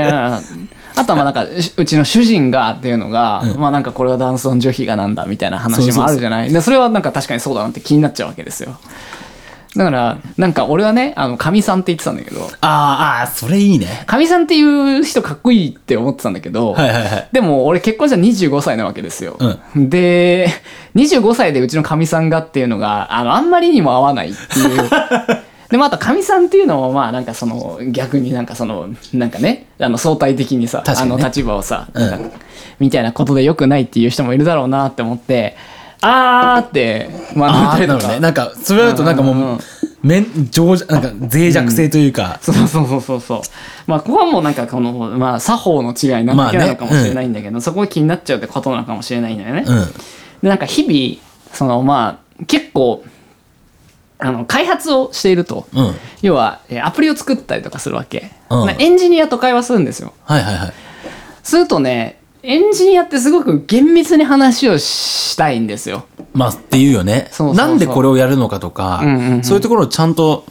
[0.96, 3.60] あとはまあなんかしうちの主人がっていうのが、うん。
[3.60, 6.52] まあなんかこれは男尊女卑がなんだみたいな話もあるじゃない。
[6.52, 8.78] でそれはなんか確かにそうだなって気になっちゃうわけですよ。
[9.76, 12.41] だからなんか俺はねあのかみさんって言ってたんだけど。
[12.62, 14.04] あーあーそれいいね。
[14.06, 17.30] かみさんっていう人かっこいいって思ってたんだけど、はいはいはい。
[17.32, 19.38] でも俺結婚したら25歳なわけですよ。
[19.76, 20.48] で、
[20.96, 24.89] 25歳でうちのかみさんがっていうのが、あの、あんまりにも合わないっていう。
[25.74, 31.88] で、またかみさんっていうのも、まあなんかその、逆になんかその、なんかね、あの相対的にさ、あの立場をさ、
[32.78, 35.55] みたいなことで良くないっていう人もいるだろうなって思って、
[36.01, 38.19] あーって学んあだりとね。
[38.19, 39.59] なんか、それだとなんかもう、うんうんうん
[40.03, 43.41] めん、情弱、なんか脆弱性というか、そうそうそうそうそう。
[43.88, 49.63] まあ、ここはもうなんかこの、まあ、作法の違いなだけなのかもしれないんだけど、そこが気になっちゃうってことなのかもしれないんだよね。
[49.65, 49.86] うん。
[50.43, 53.03] で、なんか日々、その、まあ、結構、
[54.24, 55.67] あの、開発をしていると。
[55.74, 55.95] うん。
[56.21, 58.32] 要は、えーアプリを作ったりとかするわけ。
[58.49, 60.13] うんなエンジニアと会話するんですよ。
[60.24, 60.74] はいはいはい。
[61.43, 66.05] するとね、エンジニアってすごく厳密に話をしたいんですよ。
[66.34, 67.28] まあ、っていうよね。
[67.32, 70.45] そうなんでこれをやるのかとか、うんうんうんそういうところをちゃんと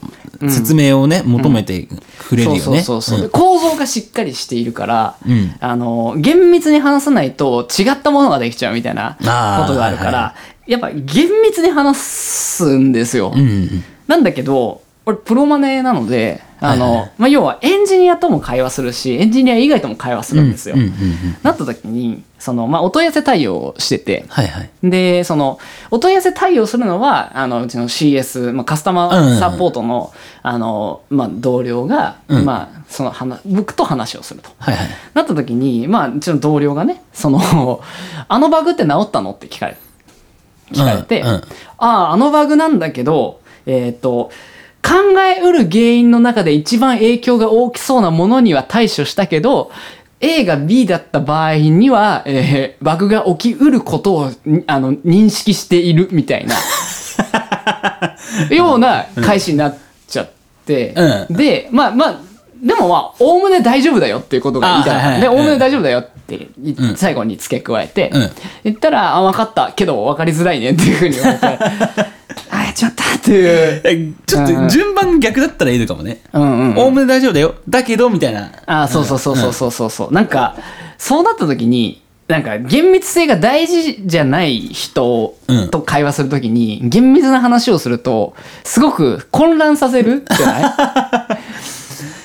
[0.48, 2.82] 説明をね、求めてくれるよね。
[3.30, 9.24] 構造がしっかりしているから、うんあの厳密に話さないと違ったものができちゃうみたいなこ
[9.66, 10.34] とがあるから、はいは
[10.72, 17.12] やっぱ厳密に話すんですよ、うんうんなんだけど俺プロマネなのであの、はいはい。
[17.18, 24.70] まあ、要はエンジニアとも会話するしエンジニア以外とも会話するんですよ、うんうんうんうんなった時にその、まあ、お問い合わせ対応をしてて、はいはい。
[24.82, 25.60] で、その、
[25.92, 30.12] お問い合わせ対応するのは、あの、うちの CS、まあ、カスタマーサポートの、
[30.42, 32.44] あの、まあ、同僚が、うん。
[32.44, 34.50] まあ、その話、僕と話をすると。
[34.58, 34.88] はいはい。
[35.14, 37.80] なった時に、まあ、うちの同僚がね、その、
[38.26, 39.76] あのバグって治ったのって聞かれ
[40.72, 41.34] 聞かれて、うんうん。
[41.34, 41.40] あ
[41.78, 44.30] あ、あのバグなんだけど、えっ、と、
[44.82, 49.70] 考えうる原因の中で一番影響が大きそうなものには対処したけど、
[50.20, 56.54] A が B だった場合には、えーバグが起きうることをにあの認識しているみたいな
[58.54, 59.76] ような返しになっ
[60.08, 60.30] ちゃっ
[60.66, 60.94] て、
[61.30, 62.20] うで、まあまあ、
[62.62, 65.20] でもまあおおむね大丈夫だよっていうことが言いたい。
[65.20, 66.08] でおおむね大丈夫だよっ
[66.39, 66.97] ていうん。
[66.97, 68.30] 最後に付け加えて、うん。
[68.64, 69.72] 言ったら「あ分かった。
[69.74, 71.47] けど分かりづらいね」っていうふうに言われて
[72.51, 73.80] 「あやっちまった」っていう。
[73.85, 76.18] えちょっと順番逆だったらいいのかもね。
[76.33, 77.55] おおむね大丈夫だよ。
[77.68, 78.51] だけど、みたいな。
[78.66, 80.12] あそうそうそうそうそうそうそう。
[80.14, 80.57] なんか
[80.99, 85.68] そうなった時になんか厳密性が大事じゃない人うん。
[85.68, 90.62] と会話するときに厳密な話をするとすごく混乱させるじゃない？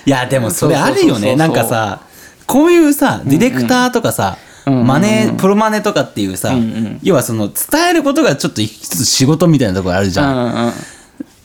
[0.08, 1.36] いや、でもそれあるよね。
[1.36, 1.99] なんかさ、
[2.47, 6.99] こういうさ、ディレクターとかさ、んうんマネ、プロマネとかっていうさ、んうん。
[7.03, 10.35] 要はその伝えることがちょっと一つ仕事みたいなところあるじうゃん。
[10.35, 10.73] んうん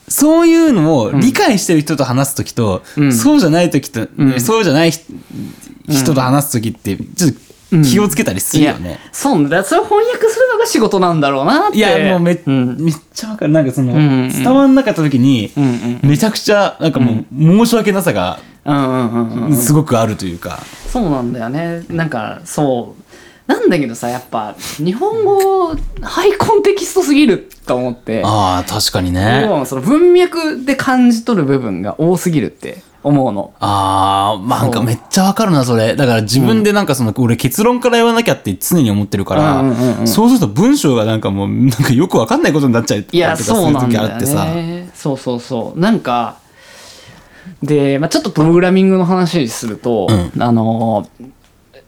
[0.09, 3.13] そういうのを理解してる人と話すときと、ん。
[3.13, 4.41] そうじゃないときと、ん。
[4.41, 5.05] そうじゃない人
[5.89, 7.39] 人と話すときって、ちょっと
[7.83, 8.99] 気をつけたりするよね。
[9.13, 11.79] そうなんだそれを翻訳するのが仕事なんだろうなって。
[11.79, 12.77] いや、もうめ,、うん。
[12.79, 13.53] めっちゃわかる。
[13.53, 18.52] なんかその、んうん伝わんなかったときに、んめちゃくちゃ、なんかもう、申し訳なさが、うんうんうんうん
[19.55, 20.61] すごくあるというか。
[20.89, 29.45] そうなんだよねなんかそうなんだけどさやっぱ日本語ハイコンテキストすぎると思ってああ、確かにね。
[29.67, 33.53] その文脈で感じ取る部分が多すぎるって思うの。
[33.59, 35.97] ああ、まあなんかめっちゃわかるな、それ。
[35.97, 44.45] だから自分でなんかその、俺結論から言わなきゃって常に思ってるから、うんうんうんうんそうすると文章がなんかもう、なんかよくわかんないことになっちゃうといや、そうなん時だよあってさ。
[44.45, 44.91] ね。
[44.95, 45.81] そうそうそう。
[45.81, 46.37] なんか、
[47.63, 51.09] で、まあ、ちょっとプログラミングの話すると、うあの、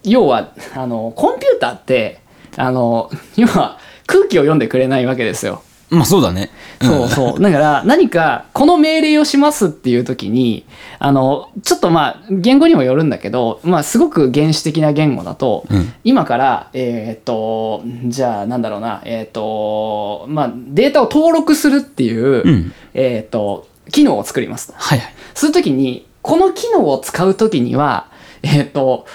[0.05, 2.21] 要は、あの、コンピューターって、
[2.57, 5.63] あの、要は空気を読んでくれないわけですよ。
[5.91, 6.51] まあそうだね。
[6.83, 7.41] んそうそう。
[7.41, 10.65] だから、何か、この命令をしますっていう時に、
[10.99, 24.75] あの、ちょっとまあ、言語にもよるんだけど、まあ、すごく原始的な言語だと、うん今から、えーっと、じゃあ、なんだろうな、えーっと、まあ、データを登録するっていう、うんえーっと、機能を作りますと。
[24.77, 25.15] はいはい。
[25.35, 28.09] するときに、この機能を使うときには、
[28.43, 29.07] えーっと、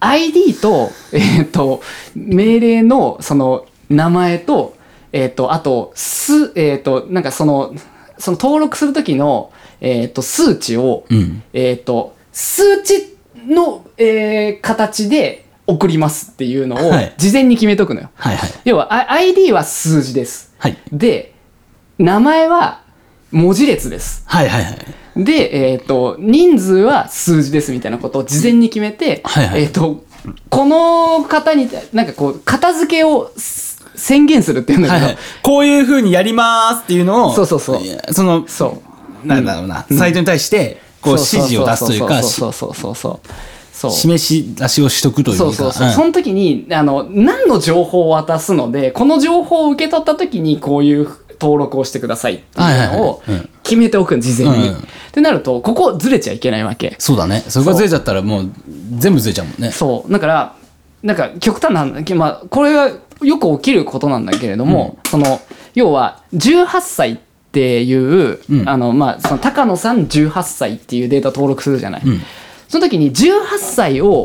[0.00, 1.80] ID と、えーっと、
[2.14, 4.76] 命令のその名前と、
[5.12, 7.74] えーっと、あと、す、えーっと、なんかその、
[8.18, 11.42] その登録するときの、えーっと、数値を、うん。
[11.52, 18.10] えーっと、数値の、えー形で送りますっていうのをはい事前に決めとくのよ。
[18.14, 18.50] はいはい。
[18.64, 20.52] 要は、あ ID は数字です。
[20.58, 20.76] はい。
[20.92, 21.34] で、
[21.98, 22.82] 名前は
[23.32, 24.22] 文字列です。
[24.26, 24.70] はいはいは
[25.16, 25.24] い。
[25.24, 30.04] で、えっ、と、人数は数字ですみたいなことを事前に決めて、はいはいえっ、と、
[30.48, 35.22] この方に、なんかこう、片付けをす宣言するっていうんだけど、はいはい。
[35.42, 38.82] こういう風にやりますっていうのを、そうそうそうその、そ
[39.24, 39.26] う。
[39.26, 43.28] なんだろうな、サイトに対して、こう指示を出すというか、しそうそうそうそう
[43.72, 43.90] そう。
[43.90, 45.44] 示し出しをしとくというか。
[45.44, 45.88] そうそうそう。
[45.88, 51.06] んその時に、あの、何の情報を渡すので、この情報を受け取った時にこういう
[51.42, 53.22] 登録をしてくださいっていうのを
[53.62, 54.68] 決めておくの事前に。
[54.68, 56.96] うんってなると、ここずれちゃいけないわけ。
[56.98, 57.44] そうだね。
[57.46, 58.50] それがずれちゃったらもう
[58.96, 59.70] 全部ずれちゃうもんね。
[59.70, 60.10] そう。
[60.10, 60.56] だから、
[61.02, 62.90] なんか極端な、まあ、これは
[63.20, 65.42] よく起きることなんだけれども、その、
[65.74, 67.18] 要は、18歳っ
[67.52, 72.08] ていう、うんあの、まあ、その、高野さん18歳っていうデータ登録するじゃない。
[72.08, 72.22] ん
[72.68, 74.24] その時に18歳を、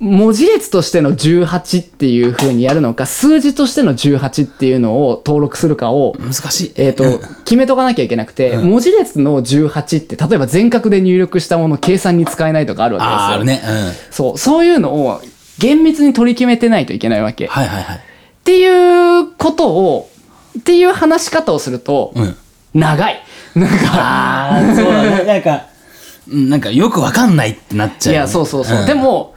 [0.00, 6.72] 文字列としての18っていう風にやるのか、数字としての18っていうのを登録するかを、難しい。
[6.76, 13.26] えっ、と、決めとかなきゃいけなくて、文字列の18って、例えば全角で入力したもの計算に使えないとかあるわけですよ。
[13.26, 13.62] あるね。
[13.64, 14.12] うん。
[14.12, 15.22] そう、そういうのを
[15.58, 17.44] 厳密に取り決めてないといけないわけ。
[17.46, 18.00] っはいはいはい。
[18.44, 20.10] ていうことを、
[20.58, 22.36] っていう話し方をすると、うん。
[22.74, 23.22] 長い。
[23.54, 25.24] なんか、ああ、そうだね。
[25.24, 25.66] なんか、
[26.28, 28.24] うんなんかよくわかんないってなっちゃうよね。
[28.24, 28.82] いや、そうそうそう。
[28.82, 29.35] んで、も、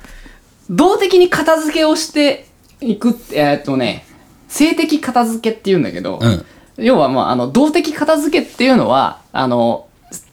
[0.69, 2.45] 動的に片付けをして
[2.81, 4.05] いくって、えーっとね、
[4.47, 6.45] 性的片付けって言うんだけど、うん。
[6.77, 9.87] 要はまあ、あの、動的片付けっていうのは、あの、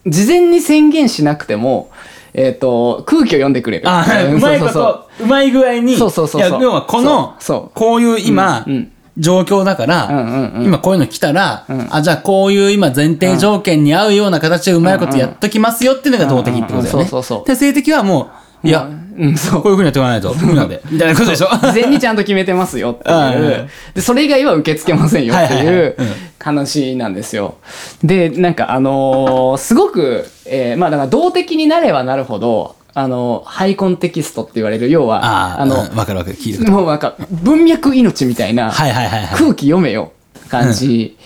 [0.05, 1.91] 事前に宣言しなくても、
[2.33, 3.89] えーっと、空気を読んでくれる。
[3.89, 5.17] あうまいこそうそうそう。
[5.19, 6.49] と、うまい具合に、そうそうそうそう。
[6.49, 7.57] いや要はこの、そう。
[7.57, 7.71] そう。
[7.73, 8.91] こういう今、うんうん。
[9.17, 10.65] 状況だから、うんうんうん。
[10.65, 11.87] 今こういうの来たら、ん。
[11.89, 16.89] あ、じゃあこういう今前提条件に合うような形でうまいことやっときますよっていうのが動的ってことだよね。
[16.91, 17.47] うんうんうんそうそうそう。
[17.47, 18.29] で、性的はも
[18.63, 18.87] う、いや、
[19.17, 19.61] うん、そう。
[19.63, 21.47] こういうふうにやっておかないと、無理なんで、みたいなことでしょ？
[21.47, 23.13] 事前にちゃんと決めてますよってい
[23.53, 23.69] う。
[23.95, 26.07] で、それ以外は受け付けませんよってはいううん。
[26.39, 27.55] 話なんですよ。
[28.03, 35.97] で、なんかあのーすごく、えーまあだから動的になればなるほど、あのーハイコンテキストって言われる、要は、ああ、の、うん。
[35.97, 36.69] わかるわかる、聞い。
[36.69, 39.37] もうなんか文脈命みたいな、はいはいはいはい。
[39.37, 40.11] 空気読めよ。
[40.49, 41.17] 感じ、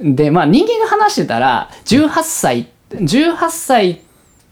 [0.00, 4.00] でまあ人間が話してたら18歳18歳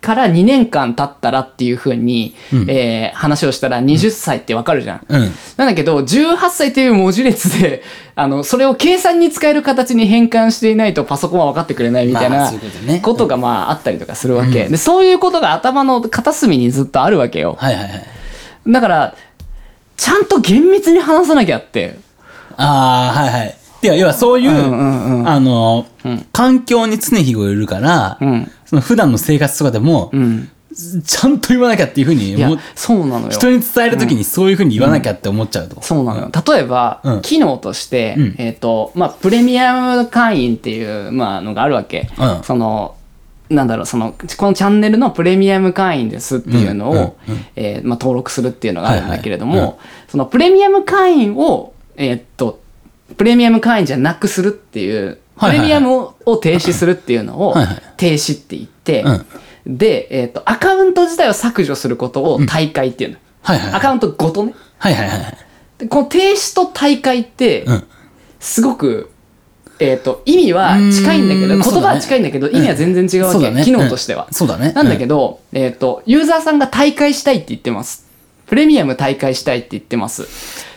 [0.06, 2.36] から2年間経ったらっていうふうに、
[2.68, 5.06] えー話をしたら20歳ってわかるじゃん。
[5.08, 7.82] うんなんだけど、18歳という文字列で、
[8.14, 12.52] あの、それを計算に使える形に変換していないとパソコンは分かってくれないみたいな
[13.02, 14.68] ことがまああったりとかするわけ。
[14.68, 17.56] で、そういうことが頭の片隅にずっとあるわけよ。
[17.58, 18.02] はいはいはい
[18.68, 19.14] だから、
[19.96, 21.96] ちゃんと厳密に話さなきゃって。
[22.56, 23.56] ああはいはい
[23.86, 25.28] いや要はそういう、うんうんうん。
[25.28, 25.86] あの、
[26.32, 28.50] 環境に常日頃いるから、うん。
[28.64, 30.50] その普段の生活とかでも、うん。
[31.04, 32.36] ちゃんと言わなきゃっていうふうに
[32.74, 33.30] そうなのよ。
[33.30, 35.80] 人に伝えるときにそういうふうに言わなきゃって思っちゃうと。
[35.80, 36.30] そうなのよ。
[36.46, 37.22] 例えば、うん。
[37.22, 38.34] 機能として、うん。
[38.38, 42.10] えっ、と、まあ、プレミアム会員っていう、まあ、のがあるわけ。
[42.18, 42.42] うん。
[42.42, 42.96] その、
[43.48, 47.34] なんだろう、その、このチャンネルのプレミアム会員ですっていうのを、うん。
[47.34, 47.44] うん。
[47.54, 49.78] えーまあ、登録するっていうのがあるんだけれども、
[50.08, 52.60] そのプレミアム会員を、えーっと、
[53.16, 57.54] プレミアム会員じゃなくするっていう、プレミアムをを停止するっていうのを
[57.96, 59.26] 停止って言って、うん
[59.66, 63.16] で、えーっと、アカウント自体を削除することを大会っていうの。
[63.42, 63.78] はいはいはい。
[63.78, 64.54] アカウントごとね。
[64.78, 65.38] はいはいはい。
[65.78, 67.84] でこの停止と大会ってうん、
[68.38, 69.10] すごく、
[69.78, 73.50] えっ、と、意味は近いんだけど、言葉は近いんだけど、意味は全然違うわけ。
[73.50, 74.34] ね機能としてはうん。
[74.34, 78.06] そうだねなんだけど、えっ、と、ユーザーさんが大会したいって言ってます。
[78.46, 80.28] プレミアム大会したいって言ってます。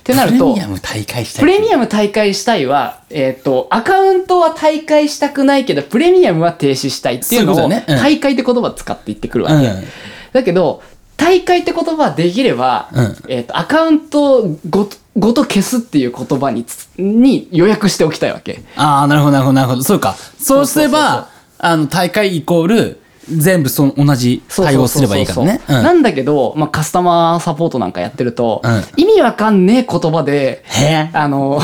[0.09, 1.41] ってなるとプレミ、アム大会したい。
[1.41, 9.67] プレミアム大会したいは、えっ、と、アカウントは大会したくないけど、プレミアムは停止したいっていうのを、ねうん大会って言葉を使って言ってくるわけ。
[9.67, 9.83] うん
[10.31, 10.83] だけど、
[11.17, 18.61] 大会って言葉はできれば、うんえっ、と、アカウントごとごと消すっていう言葉につに予約しておきたいわけ。
[18.75, 19.83] ああ、なるほどなるほどなるほど。
[19.83, 20.13] そうか。
[20.13, 23.01] そうすれば、あの、大会イコール、
[23.31, 25.61] 全部その同じ対応すればいいからね。
[25.67, 30.63] うんなんだけど、まあ、カスタマーサポートなんかやってると、うん意味わかんねえ言葉で。
[31.13, 31.61] あの、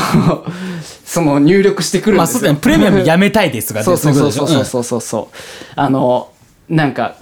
[1.04, 2.38] その入力してくるんですよ。
[2.38, 2.58] まあそうだね。
[2.60, 5.36] プレミアムやめたいですとかねそうそうそうそうそういそうそうそう。
[5.76, 6.28] あの、
[6.68, 7.14] なんか、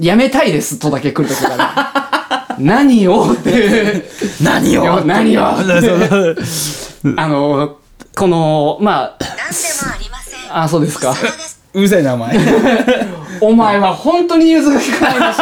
[0.00, 3.26] やめたいですとだけ来るときから、 何を？
[4.42, 5.04] 何を？
[5.04, 5.56] 何を？
[5.56, 7.76] そうそうそうあの、
[8.16, 9.34] この、ま何で
[9.86, 10.52] もありません。
[10.52, 11.14] あ、あ、そうですか。
[11.74, 12.36] うるさいな、お前。
[13.40, 15.38] お前は本当に融通が利かないらし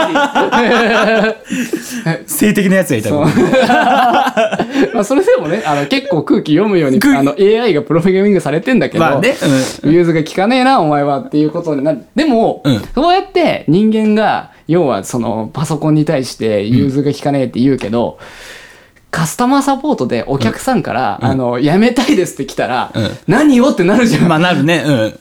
[2.24, 2.28] い。
[2.28, 3.24] 性的なやつがいたそ。
[4.92, 9.34] まあそれでもね、あの結構空気読むようにあの AI がプログラミングされてんだけど、まあね
[9.84, 12.02] 融通が利かねえな、お前はっていうことになる。
[12.14, 18.18] でも、うんそうやって人間が、要はそのパソコンに対して融通が利かねえって言うけど、
[19.10, 24.28] カスタマーサポートでお客さんから、あの、やめたいですって来たら、うん何をってなるじゃん。
[24.28, 24.84] まあなるね。
[24.86, 25.14] うん。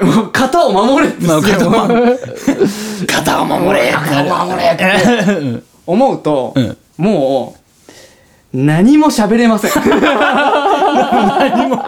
[0.00, 1.68] もう型を守れってまあ型
[3.42, 4.76] を守れ肩を守れ
[5.86, 6.76] 思うと、うん。
[6.96, 7.60] もう、
[8.54, 9.70] 何も喋れません。
[10.92, 11.82] 何も、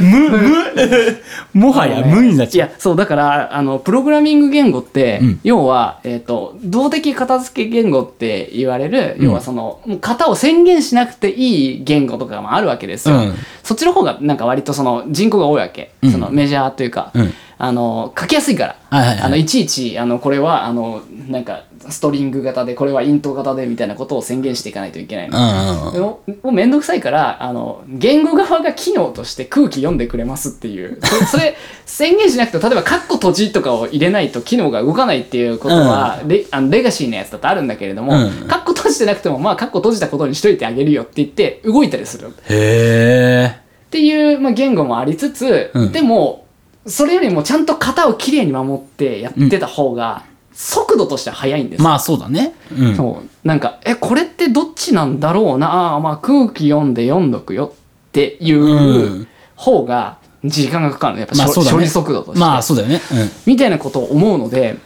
[0.00, 2.70] 無、無、もはや無になっいちゃう。
[2.70, 13.16] や、そう、だから、あの、プログラミング言語って、うん要は、えっ、と、動的片付け言語って言われる、うん要はその、もう型を宣言しなくていい言語とかもあるわけですよ。
[13.16, 15.92] うんそっちの方が、なんか割とその、人口が多いわけ。
[16.02, 18.76] うんその、メジャーというか、うんあの、書きやすいから。
[18.90, 25.38] はいはいはいあの、いちいち、あの、これは、あの、なんか、ストリング型で、これはイント型で、みたいなことを宣言していかないといけないの。
[25.38, 26.00] うんうんうん。
[26.00, 30.98] もうもうめんどくさいから、あの、言語側が機能として空気読んでくれますっていう。
[31.02, 31.56] そ それ、
[31.86, 42.26] 宣言しなくても、例えば、カッコ閉じとかを入れないと機能が動かないっていうことは、レあのレガシーのやつだとあるんだけれども、うんカッコ閉じてなくても、まあ、カッコ閉じたことにしといてあげるよって言って、動いたりする。
[42.26, 43.56] っへえ。
[43.90, 46.46] ていう、まあ、言語もありつつ、うんでも、
[46.86, 52.54] それよりもちゃんと型をきれいに守ってやってた方が、速度としては速いんですよまあそうだね。
[52.76, 52.96] うん。
[52.96, 53.46] そう。
[53.46, 59.26] なんか、え、これってどっちなんだろうな、あーまあ空気読んで読んどくよっていうんう
[59.56, 61.20] 方が時間がかかるの。
[61.20, 61.76] やっぱ、まあそうだね。
[61.76, 62.40] 処理速度として。
[62.40, 63.00] まあそうだよね。
[63.12, 63.30] うん。
[63.46, 64.76] みたいなことを思うので、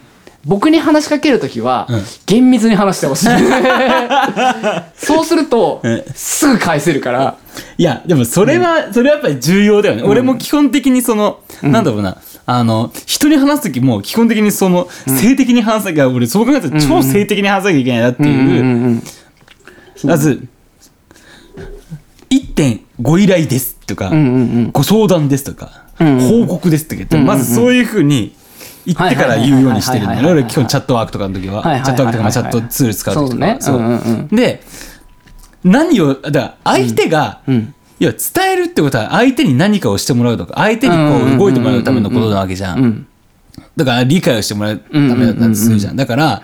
[0.45, 3.27] 僕に話しかけるときはうん、厳密に話してほしい。
[4.95, 7.35] そうするとうん、すぐ返せるから、
[7.77, 10.03] いや、でもそれは、それはやっぱり重要だよね。
[10.03, 12.17] 俺も基本的にその、なんだろうな、
[12.49, 19.03] あの、人に話すときも基本的にその、性的に話さなきゃ、俺そう考えたら超性的に話さなきゃいけないなっていう、うん
[20.05, 20.47] まず、
[22.29, 24.11] 1.5依頼ですとか、
[24.71, 28.33] ご相談ですとか、報告ですとか言って、まずそういうふうに
[28.85, 33.57] 言ってから言うようにしてるんだよ俺基本チャットワークとかの時は、チャットワークとかまあチャットツール使う時とか。
[33.59, 34.27] そうね。
[34.31, 34.63] で、
[35.65, 42.73] 何を、だから相手が、うんいや、伝えるってことは相手に何かをしてもらうとか、相手にこう動いてもらうためのことなわけじゃ。
[42.73, 42.85] うん。
[42.85, 43.07] ん。
[43.75, 45.95] だから理解をしてもらうためだったりするじゃん。
[45.95, 46.41] だから、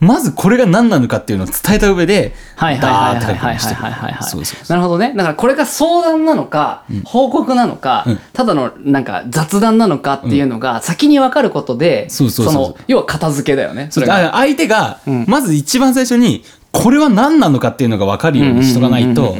[0.00, 4.12] まずこれが何なのかっていうのを伝えた上で、はいはいダはいはいはいはい。
[4.12, 5.14] はいなるほどね。
[5.16, 8.18] だからこれが相談なのか、報告なのか、うん。
[8.32, 13.88] ただのなんか雑談なのかっていうのが先に分かることで、その、要は片付けだよね。
[14.32, 19.36] 相手がうん、まず一番最初に、これは何なのかっていうのが分かるようにしとかないと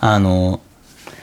[0.00, 0.60] あの、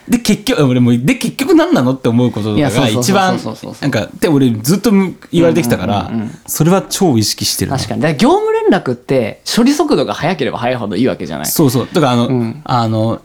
[0.08, 3.40] で、結局、俺も、で、結局何なのって思うことが一番
[3.82, 4.92] なんか、で、俺ずっと
[5.32, 6.12] 言われてきたから
[6.46, 7.78] それは超意識してるな。
[7.78, 8.02] 確かに。
[8.02, 11.48] だ業務連絡って処理速度が速ければ速いほどいいわけじゃない。
[11.48, 11.88] そうそう。
[11.92, 13.22] だから、あの、うんあの、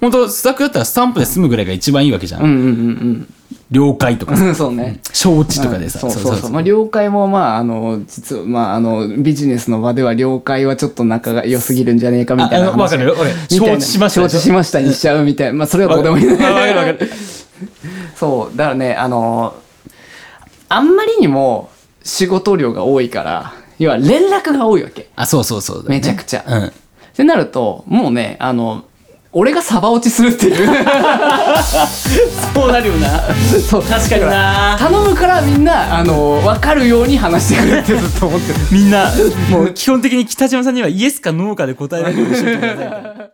[0.00, 2.42] 本当スタッフだったらスタンプで済むぐらいが一番いいわけじゃん。
[2.42, 3.34] うんうん
[3.70, 4.54] 了解とかさ、うんうん。
[4.54, 5.00] そうね。
[5.12, 5.98] 承知とかでさ。
[5.98, 6.50] そうそうそう。
[6.50, 15.54] まあ、了解も、まあ、あの、実は、まあ、あの、ビジネスの場では了解はちょっと仲が良すぎるんじゃねえかみたいなわかるよわかるよみたいな承知しました承知しましたにしちゃうみたいな。
[15.54, 16.26] まあ、それはどうでもいい。
[16.28, 17.10] わかる。
[18.14, 18.56] そう。
[18.56, 19.54] だからね、あの、
[20.68, 21.70] あんまりにも
[22.02, 25.08] 仕事量が多いから、要は連絡が多いわけ。
[25.16, 25.84] あ、そうそうそう。
[25.88, 26.44] めちゃくちゃ。
[26.46, 26.64] うん。
[26.66, 26.72] っ
[27.16, 28.84] てなると、もうね、あの、
[29.36, 30.56] 俺がサバ落ちするっていう。
[32.54, 33.08] そうなるよな。
[33.68, 38.58] そう確かにな頼むからみんな、あの、分かるように話してくれってずっと思ってる。
[38.70, 39.10] みんな、
[39.50, 43.33] もう基本的に北島さんにはイエスかノーかで答えられるようにしてください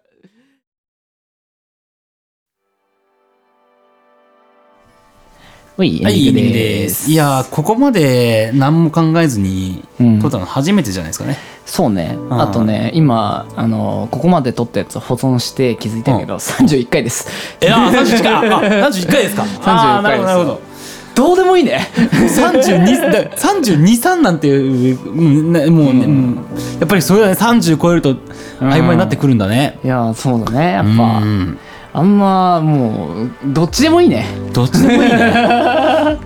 [5.81, 7.11] はい、はい、エンディンです。
[7.11, 11.39] いやー、ここまで何も考えずにうん撮ったの初めてじゃないですかね。
[11.65, 12.17] そうね。
[12.17, 17.29] んあとね、今、あの、ここまで撮ったやつ保存して気づいたけど、31回です。
[17.63, 19.43] いやー、31回、あ、31回ですか。
[19.57, 20.61] 31あーなるほど、なるほど。
[21.15, 21.89] どうでもいいね。
[21.97, 24.97] 32だ32、3なんていう、
[25.71, 26.45] もうね、うん
[26.79, 28.17] やっぱりそれはね、30超えると
[28.61, 29.79] 曖昧になってくるんだね。
[29.83, 30.73] いや、そうだね。
[30.73, 31.59] やっぱ、うん
[31.93, 34.27] あんま、もう、どっちでもいいね。
[34.53, 35.17] どっちでもいいね。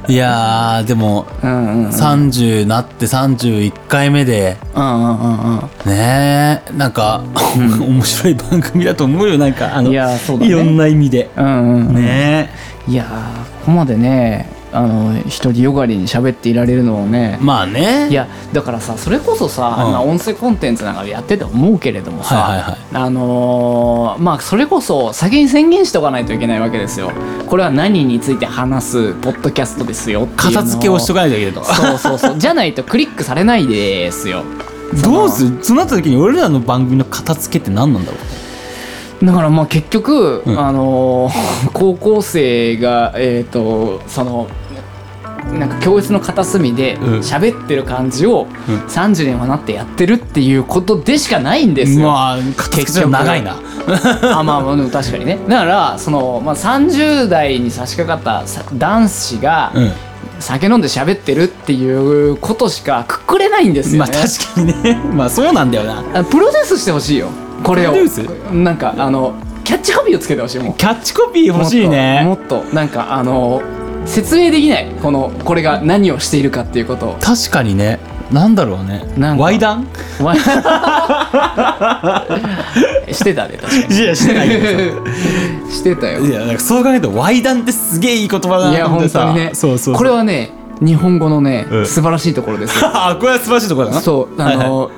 [0.09, 1.91] いやー、でも、うんうんうん。
[1.91, 5.59] 30なって31回目で、うんうんうんうん。
[5.87, 7.23] ねえ、なんか、
[7.57, 11.31] 面白い番組だと思うよ、なんか、あの、いやそうだねいろんな意味で。
[11.37, 12.65] うんうんうん、ねえ。
[12.87, 14.47] いやーここまでね
[14.77, 18.09] あの一人よがりに喋っていられるのをね、まあね。
[18.11, 19.93] いやだからさそれこそさ、うん。
[19.93, 22.79] まあ音声コンテンツなんかでやってて思うけれどもさ、はいはいはい。
[22.93, 27.13] あのーまあそれこそ先に宣言しておかないといけないわけですよ。
[27.47, 31.65] これは何について話すポッドキャストですよ片付けをしとかないといけないと。
[31.65, 32.39] そうそうそう。
[32.41, 34.43] じゃないとクリックされないですよ。
[35.03, 35.59] どうする？
[35.63, 38.19] そうなった時に俺らの番組の片付けって何なんだろ
[39.23, 39.25] う？
[39.27, 40.59] だからまあ結局、うん。
[40.59, 44.47] あのー高校生がえっ、とその
[45.59, 52.09] なんか教室の片隅でうん喋ってる感じをうん30年はなってやってるっていうことでしかないんですよ。
[52.09, 53.57] まあ、片付けは長いな。
[54.39, 59.93] あまあまあ確かにねだからその、まあ、30代に差し掛かったさ男子がうん。
[60.41, 64.17] 酒飲んで喋ってるっていうことしかくくれないんですよまあね。
[64.17, 65.01] 確かにね。
[65.15, 66.03] まあそうなんだよな。
[66.13, 67.29] あプロデュースしてほしいよ
[67.63, 72.23] これをプロデューなんかあのキャッチコピーをつけてほしいキャッチコピー欲しいね。
[72.27, 73.63] もっとなんかあの
[74.07, 74.87] 説明できない。
[75.03, 77.17] このこれが何をしているかっていうことを。
[77.21, 77.99] 確かにね。
[78.31, 79.03] なんだろうね。
[79.19, 79.43] なんか。
[79.43, 79.87] ワイダン？
[80.21, 80.35] わ
[83.11, 83.97] してたね確かに。
[83.99, 84.49] いや、してない。
[85.71, 86.21] してたよ。
[86.25, 89.21] いや、なんかそう考えると、ワイダンってすげえいい言葉だないやと思ってさ。
[89.27, 89.51] 本当にね。
[89.55, 89.95] そうそう。
[89.95, 90.51] これはね
[90.81, 91.87] 日本語のね、うん。
[91.87, 92.91] 素晴らしいところですよ。
[92.95, 94.01] あ、これは素晴らしいところだな。
[94.01, 94.69] そうあはいはい。
[94.69, 94.91] の、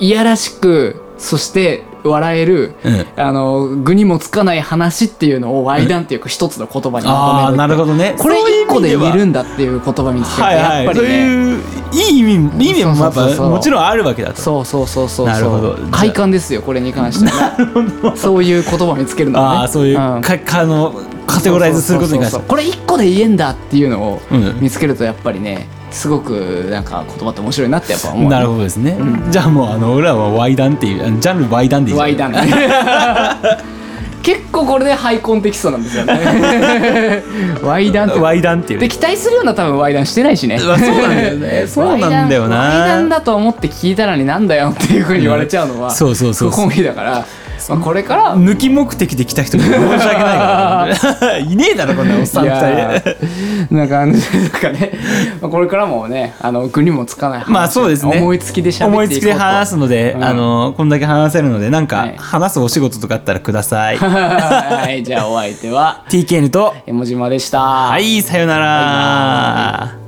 [0.00, 8.14] いやらしくそして笑える、うんあの具にもつかない話っていうのをワイダンっていう一つの言葉にまとめるなるほどね。
[8.18, 10.64] これ一個で言えるんだっていう言葉見つけて、はいはい。
[10.64, 12.16] そうやっぱりねいう、い。
[12.16, 13.50] い意味、いい意味もやっぱ、そうそうそうそう。
[13.50, 14.40] もちろんあるわけだと。
[14.40, 15.26] そうそうそうそうそう。
[15.26, 15.76] なるほど。
[15.90, 18.14] 快感ですよこれに関しては。
[18.16, 19.58] そういう言葉見つけるのはね。
[19.58, 20.22] ああ、そういう、ん。
[20.22, 20.94] か、か、あの、
[21.26, 22.36] カテゴライズすることに関して。
[22.36, 22.48] そうそうそう。
[22.48, 24.58] これ一個で言えんだっていうのをうん。
[24.60, 28.30] 見つけるとやっぱりねすごくなんか言葉って面白いなってやっぱ思う。
[28.30, 29.30] なるほどですね、うん。
[29.30, 32.34] じゃあもうあの俺らはワイダンっていうジャンルワイダンでいいワイダン
[34.22, 37.22] 結構これでハイコンできそうなんですよね。
[37.64, 40.60] ワイダンってワイダンっていうで期待するような多分ワイダンしてないしね。
[40.62, 41.64] まあそうなんだよね。
[41.68, 42.56] そうなんだよな。
[42.58, 46.50] ワイダンワイダンだと思って聞いたらになんだよっていうふうに言われちゃうのはそうそうそう。
[46.50, 47.24] 不本意だから、
[47.68, 51.38] まあ、これから抜き目的で来た人に申し訳ないから。
[51.38, 54.92] いねえだろこんなおっさん二いや人でーなんかなんかね、
[55.40, 58.18] まあ、これからもねあの具にもつかない話まあそうですね。
[58.18, 58.96] 思いつきで喋っていこうと。
[58.96, 60.24] 思いつきで話すので、うん。
[60.24, 62.14] あのこんだけ話せるのでなんかはい。
[62.16, 63.96] 話すお仕事とかあったらください。
[63.98, 65.02] はい。
[65.02, 67.60] じゃあお相手は TKN と江モ島でした。
[67.60, 69.99] はいさよなら